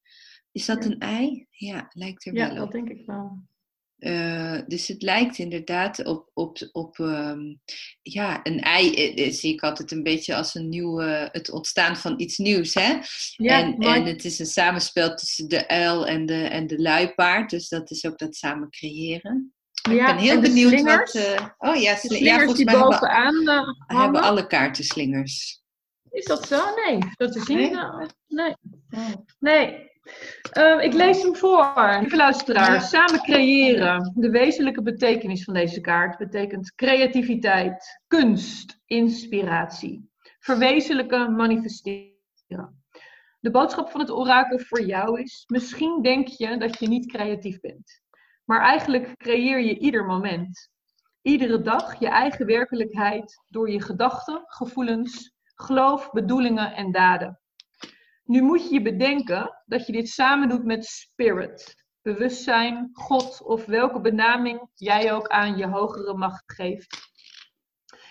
Is 0.53 0.67
dat 0.67 0.85
een 0.85 0.99
ei? 0.99 1.47
Ja, 1.51 1.87
lijkt 1.93 2.27
er 2.27 2.35
Ja, 2.35 2.47
wel 2.47 2.55
dat 2.57 2.65
op. 2.67 2.73
denk 2.73 2.89
ik 2.89 3.07
wel. 3.07 3.43
Eh, 3.97 4.59
dus 4.67 4.89
het 4.89 5.03
lijkt 5.03 5.39
inderdaad 5.39 6.05
op, 6.05 6.31
op, 6.35 6.69
op 6.73 6.99
ehm, 6.99 7.55
ja, 8.03 8.41
een 8.43 8.61
ei 8.61 8.95
eh, 8.95 9.27
eh, 9.27 9.33
zie 9.33 9.53
ik 9.53 9.63
altijd 9.63 9.91
een 9.93 10.03
beetje 10.03 10.35
als 10.37 10.55
een 10.55 10.69
nieuwe, 10.69 11.29
het 11.33 11.51
ontstaan 11.51 11.97
van 11.97 12.15
iets 12.21 12.39
nieuws. 12.39 12.75
Hè? 12.75 12.99
Ja, 13.37 13.61
en, 13.61 13.75
maar- 13.79 13.97
en 13.97 14.05
het 14.05 14.25
is 14.25 14.39
een 14.39 14.47
samenspel 14.47 15.15
tussen 15.15 15.49
de 15.49 15.69
uil 15.69 16.07
en 16.07 16.27
de, 16.27 16.43
en 16.43 16.67
de 16.67 16.79
luipaard. 16.79 17.51
Dus 17.51 17.69
dat 17.69 17.91
is 17.91 18.07
ook 18.07 18.19
dat 18.19 18.35
samen 18.37 18.71
creëren. 18.71 19.55
ja, 19.91 19.93
ik 20.11 20.15
ben 20.17 20.25
heel 20.25 20.41
benieuwd 20.41 20.71
slingers, 20.73 21.13
wat... 21.13 21.23
eh, 21.23 21.47
oh 21.59 21.77
ja, 21.83 21.93
de 21.95 21.99
sli- 21.99 22.25
ja, 22.25 22.39
slingers 22.39 22.45
volgens 22.45 22.57
die 22.57 22.65
mij 22.65 22.75
hebben, 22.75 22.99
bovenaan 22.99 23.75
hebben 23.87 24.23
alle 24.23 24.47
kaarten 24.47 24.85
slingers. 24.85 25.63
Is 26.11 26.25
dat 26.25 26.47
zo? 26.47 26.65
Nee, 26.87 26.99
dat 27.17 27.33
te 27.33 27.41
zien. 27.41 27.57
Nee? 27.59 27.71
Nee. 28.27 28.55
Nee. 29.39 29.95
Ehm, 30.51 30.79
ik 30.79 30.93
lees 30.93 31.23
hem 31.23 31.37
voor. 31.37 31.97
Lieve 32.01 32.17
luisteraar, 32.17 32.81
samen 32.81 33.21
creëren. 33.21 34.13
De 34.15 34.31
wezenlijke 34.31 34.83
betekenis 34.83 35.45
van 35.45 35.55
deze 35.55 35.81
kaart 35.81 36.19
betekent 36.19 36.75
creativiteit, 36.75 38.03
kunst, 38.07 38.81
inspiratie. 38.85 40.11
Verwezenlijken, 40.39 41.37
manifesteren. 41.37 42.85
De 43.41 43.51
boodschap 43.51 43.91
van 43.91 44.01
het 44.01 44.11
orakel 44.11 44.59
voor 44.59 44.83
jou 44.83 45.21
is: 45.21 45.45
misschien 45.47 46.03
denk 46.03 46.29
je 46.29 46.57
dat 46.57 46.79
je 46.79 46.89
niet 46.89 47.07
creatief 47.07 47.61
bent. 47.61 48.01
Maar 48.45 48.61
eigenlijk 48.61 49.17
creëer 49.17 49.61
je 49.61 49.79
ieder 49.79 50.05
moment. 50.05 50.71
Iedere 51.23 51.63
dag 51.63 51.99
je 52.01 52.09
eigen 52.09 52.47
werkelijkheid 52.47 53.43
door 53.49 53.71
je 53.71 53.83
gedachten, 53.83 54.43
gevoelens, 54.47 55.35
geloof, 55.55 56.11
bedoelingen 56.11 56.75
en 56.75 56.93
daden. 56.93 57.41
Nu 58.27 58.43
moet 58.43 58.69
je 58.69 58.75
je 58.75 58.83
bedenken 58.83 59.63
dat 59.67 59.87
je 59.87 59.93
dit 59.93 60.09
samen 60.09 60.49
doet 60.49 60.65
met 60.65 60.85
spirit, 60.85 61.85
bewustzijn, 62.03 62.91
God 62.93 63.43
of 63.43 63.65
welke 63.65 64.01
benaming 64.01 64.69
jij 64.75 65.13
ook 65.13 65.29
aan 65.29 65.57
je 65.57 65.67
hogere 65.67 66.15
macht 66.15 66.53
geeft. 66.53 66.97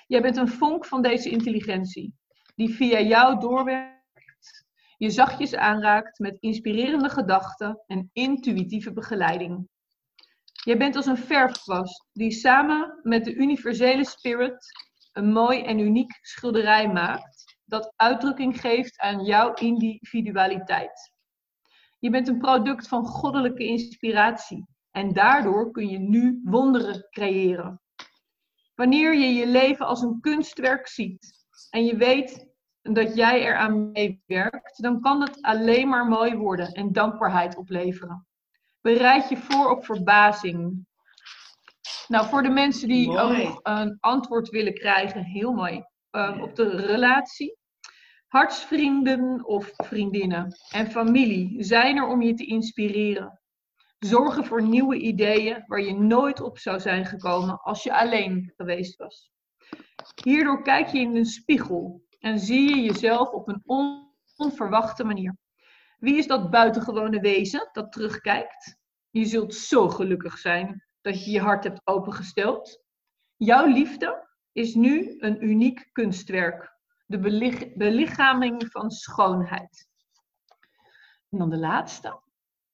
Jij 0.07 0.21
bent 0.21 0.37
een 0.37 0.47
vonk 0.47 0.85
van 0.85 1.01
deze 1.01 1.29
intelligentie, 1.29 2.15
die 2.55 2.75
via 2.75 2.99
jou 2.99 3.39
doorwerkt, 3.39 4.65
je 4.97 5.09
zachtjes 5.09 5.55
aanraakt 5.55 6.19
met 6.19 6.37
inspirerende 6.39 7.09
gedachten 7.09 7.83
en 7.87 8.09
intuïtieve 8.13 8.93
begeleiding. 8.93 9.67
Jij 10.63 10.77
bent 10.77 10.95
als 10.95 11.05
een 11.05 11.17
verfkwast 11.17 12.07
die 12.13 12.31
samen 12.31 12.99
met 13.03 13.25
de 13.25 13.33
universele 13.33 14.05
spirit 14.05 14.65
een 15.13 15.31
mooi 15.31 15.61
en 15.61 15.79
uniek 15.79 16.17
schilderij 16.21 16.91
maakt 16.91 17.44
dat 17.65 17.93
uitdrukking 17.95 18.61
geeft 18.61 18.99
aan 18.99 19.23
jouw 19.23 19.53
individualiteit. 19.53 21.13
Je 21.99 22.09
bent 22.09 22.27
een 22.27 22.37
product 22.37 22.87
van 22.87 23.05
goddelijke 23.05 23.63
inspiratie 23.63 24.65
en 24.91 25.13
daardoor 25.13 25.71
kun 25.71 25.87
je 25.87 25.99
nu 25.99 26.41
wonderen 26.43 27.07
creëren. 27.09 27.81
Wanneer 28.75 29.15
je 29.15 29.33
je 29.33 29.47
leven 29.47 29.85
als 29.85 30.01
een 30.01 30.19
kunstwerk 30.19 30.87
ziet 30.87 31.45
en 31.69 31.85
je 31.85 31.97
weet 31.97 32.47
dat 32.81 33.15
jij 33.15 33.41
eraan 33.41 33.91
meewerkt, 33.91 34.81
dan 34.81 35.01
kan 35.01 35.21
het 35.21 35.41
alleen 35.41 35.87
maar 35.87 36.05
mooi 36.05 36.35
worden 36.35 36.71
en 36.71 36.91
dankbaarheid 36.91 37.55
opleveren. 37.55 38.27
Bereid 38.81 39.29
je 39.29 39.37
voor 39.37 39.69
op 39.69 39.85
verbazing. 39.85 40.85
Nou, 42.07 42.27
voor 42.27 42.43
de 42.43 42.49
mensen 42.49 42.87
die 42.87 43.09
ook 43.09 43.31
Mooi. 43.31 43.59
een 43.63 43.97
antwoord 43.99 44.49
willen 44.49 44.73
krijgen, 44.73 45.23
heel 45.23 45.51
mooi. 45.51 45.83
Um, 46.15 46.41
op 46.41 46.55
de 46.55 46.69
relatie. 46.69 47.57
Hartsvrienden 48.27 49.45
of 49.45 49.71
vriendinnen 49.75 50.55
en 50.71 50.91
familie 50.91 51.63
zijn 51.63 51.97
er 51.97 52.07
om 52.07 52.21
je 52.21 52.33
te 52.33 52.45
inspireren. 52.45 53.41
Zorgen 53.99 54.45
voor 54.45 54.61
nieuwe 54.61 54.97
ideeën 54.97 55.63
waar 55.67 55.81
je 55.81 55.93
nooit 55.93 56.41
op 56.41 56.57
zou 56.57 56.79
zijn 56.79 57.05
gekomen 57.05 57.61
als 57.61 57.83
je 57.83 57.93
alleen 57.93 58.53
geweest 58.55 58.95
was. 58.95 59.31
Hierdoor 60.23 60.61
kijk 60.61 60.87
je 60.87 60.99
in 60.99 61.15
een 61.15 61.25
spiegel 61.25 62.05
en 62.19 62.39
zie 62.39 62.69
je 62.75 62.81
jezelf 62.81 63.29
op 63.29 63.47
een 63.47 63.61
on- 63.65 64.13
onverwachte 64.35 65.03
manier. 65.03 65.37
Wie 65.97 66.17
is 66.17 66.27
dat 66.27 66.49
buitengewone 66.49 67.19
wezen 67.19 67.69
dat 67.71 67.91
terugkijkt? 67.91 68.77
Je 69.09 69.25
zult 69.25 69.53
zo 69.53 69.89
gelukkig 69.89 70.37
zijn 70.37 70.85
dat 71.01 71.25
je 71.25 71.31
je 71.31 71.39
hart 71.39 71.63
hebt 71.63 71.81
opengesteld. 71.83 72.83
Jouw 73.35 73.65
liefde 73.65 74.27
is 74.55 74.75
nu 74.75 75.15
een 75.17 75.43
uniek 75.43 75.89
kunstwerk. 75.91 76.73
De 77.05 77.19
belich- 77.19 77.75
belichaming 77.75 78.67
van 78.71 78.91
schoonheid. 78.91 79.87
En 81.29 81.37
dan 81.37 81.49
de 81.49 81.57
laatste. 81.57 82.21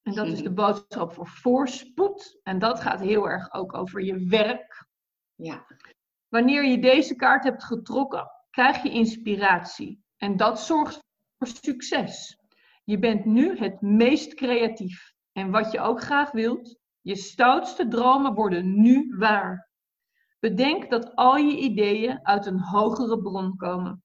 En 0.02 0.14
dat 0.14 0.28
is 0.28 0.42
de 0.42 0.54
boodschap 0.54 1.14
voor 1.14 1.28
voorspoed. 1.28 2.40
En 2.44 2.60
dat 2.60 2.80
gaat 2.80 3.00
heel 3.00 3.30
erg 3.30 3.54
ook 3.54 3.74
over 3.74 4.02
je 4.02 4.28
werk. 4.28 4.88
Ja. 5.36 5.66
Wanneer 6.28 6.66
je 6.66 6.80
deze 6.80 7.16
kaart 7.16 7.44
hebt 7.44 7.64
getrokken, 7.64 8.32
krijg 8.50 8.84
je 8.84 8.90
inspiratie. 8.90 10.04
En 10.18 10.38
dat 10.38 10.60
zorgt 10.60 11.04
voor 11.38 11.48
succes. 11.48 12.38
Je 12.84 13.00
bent 13.00 13.26
nu 13.26 13.58
het 13.58 13.82
meest 13.82 14.34
creatief. 14.34 15.14
En 15.32 15.52
wat 15.52 15.72
je 15.72 15.80
ook 15.80 16.02
graag 16.02 16.32
wilt, 16.32 16.80
je 17.02 17.16
stoutste 17.16 17.88
dromen 17.88 18.34
worden 18.34 18.82
nu 18.82 19.16
waar. 19.18 19.71
Bedenk 20.42 20.90
dat 20.90 21.16
al 21.16 21.36
je 21.36 21.58
ideeën 21.58 22.20
uit 22.24 22.46
een 22.46 22.60
hogere 22.60 23.22
bron 23.22 23.56
komen. 23.56 24.04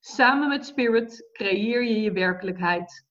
Samen 0.00 0.48
met 0.48 0.66
Spirit 0.66 1.28
creëer 1.32 1.84
je 1.84 2.00
je 2.00 2.12
werkelijkheid. 2.12 3.06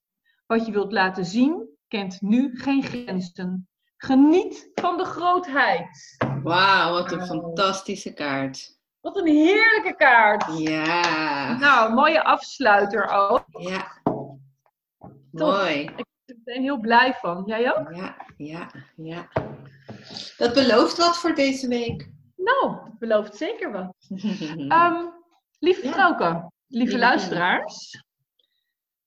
Wat 0.45 0.65
je 0.65 0.71
wilt 0.71 0.91
laten 0.91 1.25
zien, 1.25 1.69
kent 1.87 2.21
nu 2.21 2.57
geen 2.57 2.83
grenzen. 2.83 3.67
Geniet 3.97 4.71
van 4.75 4.97
de 4.97 5.05
grootheid. 5.05 6.17
Wauw, 6.43 6.91
wat 6.91 7.11
een 7.11 7.25
fantastische 7.25 8.13
kaart. 8.13 8.77
Wat 8.99 9.17
een 9.17 9.27
heerlijke 9.27 9.95
kaart. 9.95 10.59
Ja. 10.59 11.57
Nou, 11.57 11.93
mooie 11.93 12.23
afsluiter 12.23 13.09
ook. 13.09 13.45
Ja. 13.49 14.01
Mooi. 15.31 15.81
Ik 16.25 16.43
ben 16.43 16.55
er 16.55 16.61
heel 16.61 16.79
blij 16.79 17.13
van. 17.13 17.43
Jij 17.45 17.77
ook? 17.77 17.93
Ja, 17.95 18.15
ja, 18.37 18.71
ja. 18.95 19.29
Dat 20.37 20.53
belooft 20.53 20.97
wat 20.97 21.17
voor 21.17 21.35
deze 21.35 21.67
week. 21.67 22.17
Nou, 22.49 22.75
dat 22.85 22.97
belooft 22.99 23.35
zeker 23.35 23.71
wat. 23.71 23.95
Ehm 24.67 25.05
lieve 25.59 25.85
Ja. 25.85 25.91
Frauke, 25.91 26.51
lieve 26.67 26.97
luisteraars. 26.97 28.03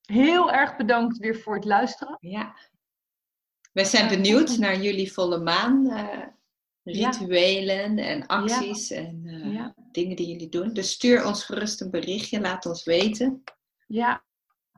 Heel 0.03 0.53
erg 0.53 0.77
bedankt 0.77 1.19
weer 1.19 1.37
voor 1.41 1.55
het 1.55 1.65
luisteren. 1.65 2.17
Ja. 2.21 2.57
Wij 3.73 3.85
zijn 3.85 4.05
Ja, 4.05 4.11
benieuwd 4.11 4.59
naar 4.59 4.81
jullie 4.81 5.13
volle 5.13 5.39
maan 5.39 5.91
eh, 5.91 6.27
rituelen 6.83 7.99
en 7.99 8.27
acties 8.27 8.91
en 8.91 9.23
eh, 9.25 9.67
dingen 9.93 10.17
die 10.17 10.27
jullie 10.27 10.49
doen. 10.49 10.73
Dus 10.73 10.91
stuur 10.91 11.27
ons 11.27 11.45
gerust 11.45 11.81
een 11.81 11.91
berichtje, 11.91 12.41
laat 12.41 12.67
ons 12.67 12.85
weten. 12.85 13.43
Ja, 13.87 14.25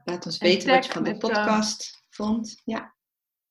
Laat 0.04 0.26
ons 0.26 0.38
En 0.38 0.48
weten 0.48 0.74
wat 0.74 0.86
je 0.86 0.92
van 0.92 1.04
de 1.04 1.10
eh, 1.10 1.18
podcast 1.18 2.04
vond. 2.08 2.60
Ja. 2.64 2.94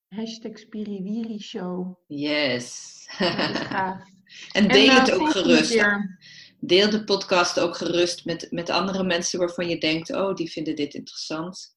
hashtag 0.08 0.58
Spiriwiri 0.58 1.40
Show. 1.40 1.98
Yes. 2.08 3.06
Dat 3.20 3.50
is 3.50 3.58
gaaf. 3.76 4.13
En 4.52 4.68
deel 4.68 4.90
En, 4.90 4.96
eh, 4.96 5.00
het 5.00 5.12
ook 5.12 5.32
gerust. 5.32 5.72
keer- 5.72 6.20
Deel 6.60 6.90
de 6.90 7.04
podcast 7.04 7.60
ook 7.60 7.78
gerust 7.78 8.26
met, 8.26 8.48
met 8.50 8.70
andere 8.70 9.04
mensen 9.04 9.40
waarvan 9.40 9.68
je 9.68 9.78
denkt, 9.78 10.16
oh, 10.16 10.36
die 10.36 10.52
vinden 10.52 10.76
dit 10.76 10.94
interessant. 10.94 11.76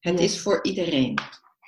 Het 0.00 0.18
Yes. 0.20 0.32
is 0.32 0.40
voor 0.40 0.58
iedereen. 0.62 1.18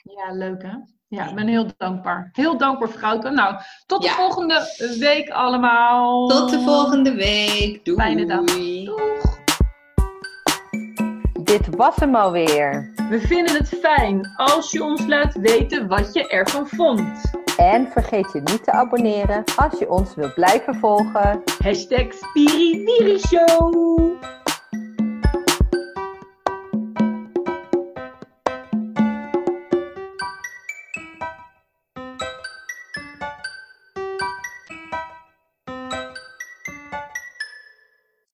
Ja, 0.03 0.33
leuk 0.35 0.63
hè? 0.63 0.73
Ja, 1.09 1.29
ik 1.29 1.35
ben 1.35 1.47
heel 1.49 1.67
dankbaar. 1.77 2.29
Heel 2.33 2.59
dankbaar, 2.59 2.89
Frauke. 2.89 3.31
Nou, 3.31 3.55
tot 3.87 4.03
de 4.03 4.09
Ja. 4.09 4.15
volgende 4.15 4.75
week 4.99 5.29
allemaal. 5.31 6.29
Tot 6.29 6.51
de 6.51 6.61
volgende 6.61 7.15
week. 7.15 7.85
Doei. 7.85 7.99
Fijne 7.99 8.27
dag. 8.27 8.45
Doeg. 8.45 9.23
Dit 11.43 11.77
was 11.77 11.97
hem 11.97 12.15
alweer. 12.15 12.93
We 13.11 13.21
vinden 13.21 13.55
het 13.57 13.69
fijn 13.69 14.33
als 14.37 14.71
je 14.71 14.83
ons 14.85 15.07
laat 15.07 15.35
weten 15.35 15.89
wat 15.89 16.15
je 16.15 16.29
ervan 16.29 16.69
vond. 16.69 17.31
En 17.57 17.89
vergeet 17.93 18.33
je 18.33 18.41
niet 18.41 18.65
te 18.65 18.73
abonneren 18.73 19.45
als 19.57 19.79
je 19.79 19.91
ons 19.91 20.15
wilt 20.15 20.35
blijven 20.35 20.75
volgen. 20.75 21.43
Hashtag 21.63 22.07
Show. 23.19 24.44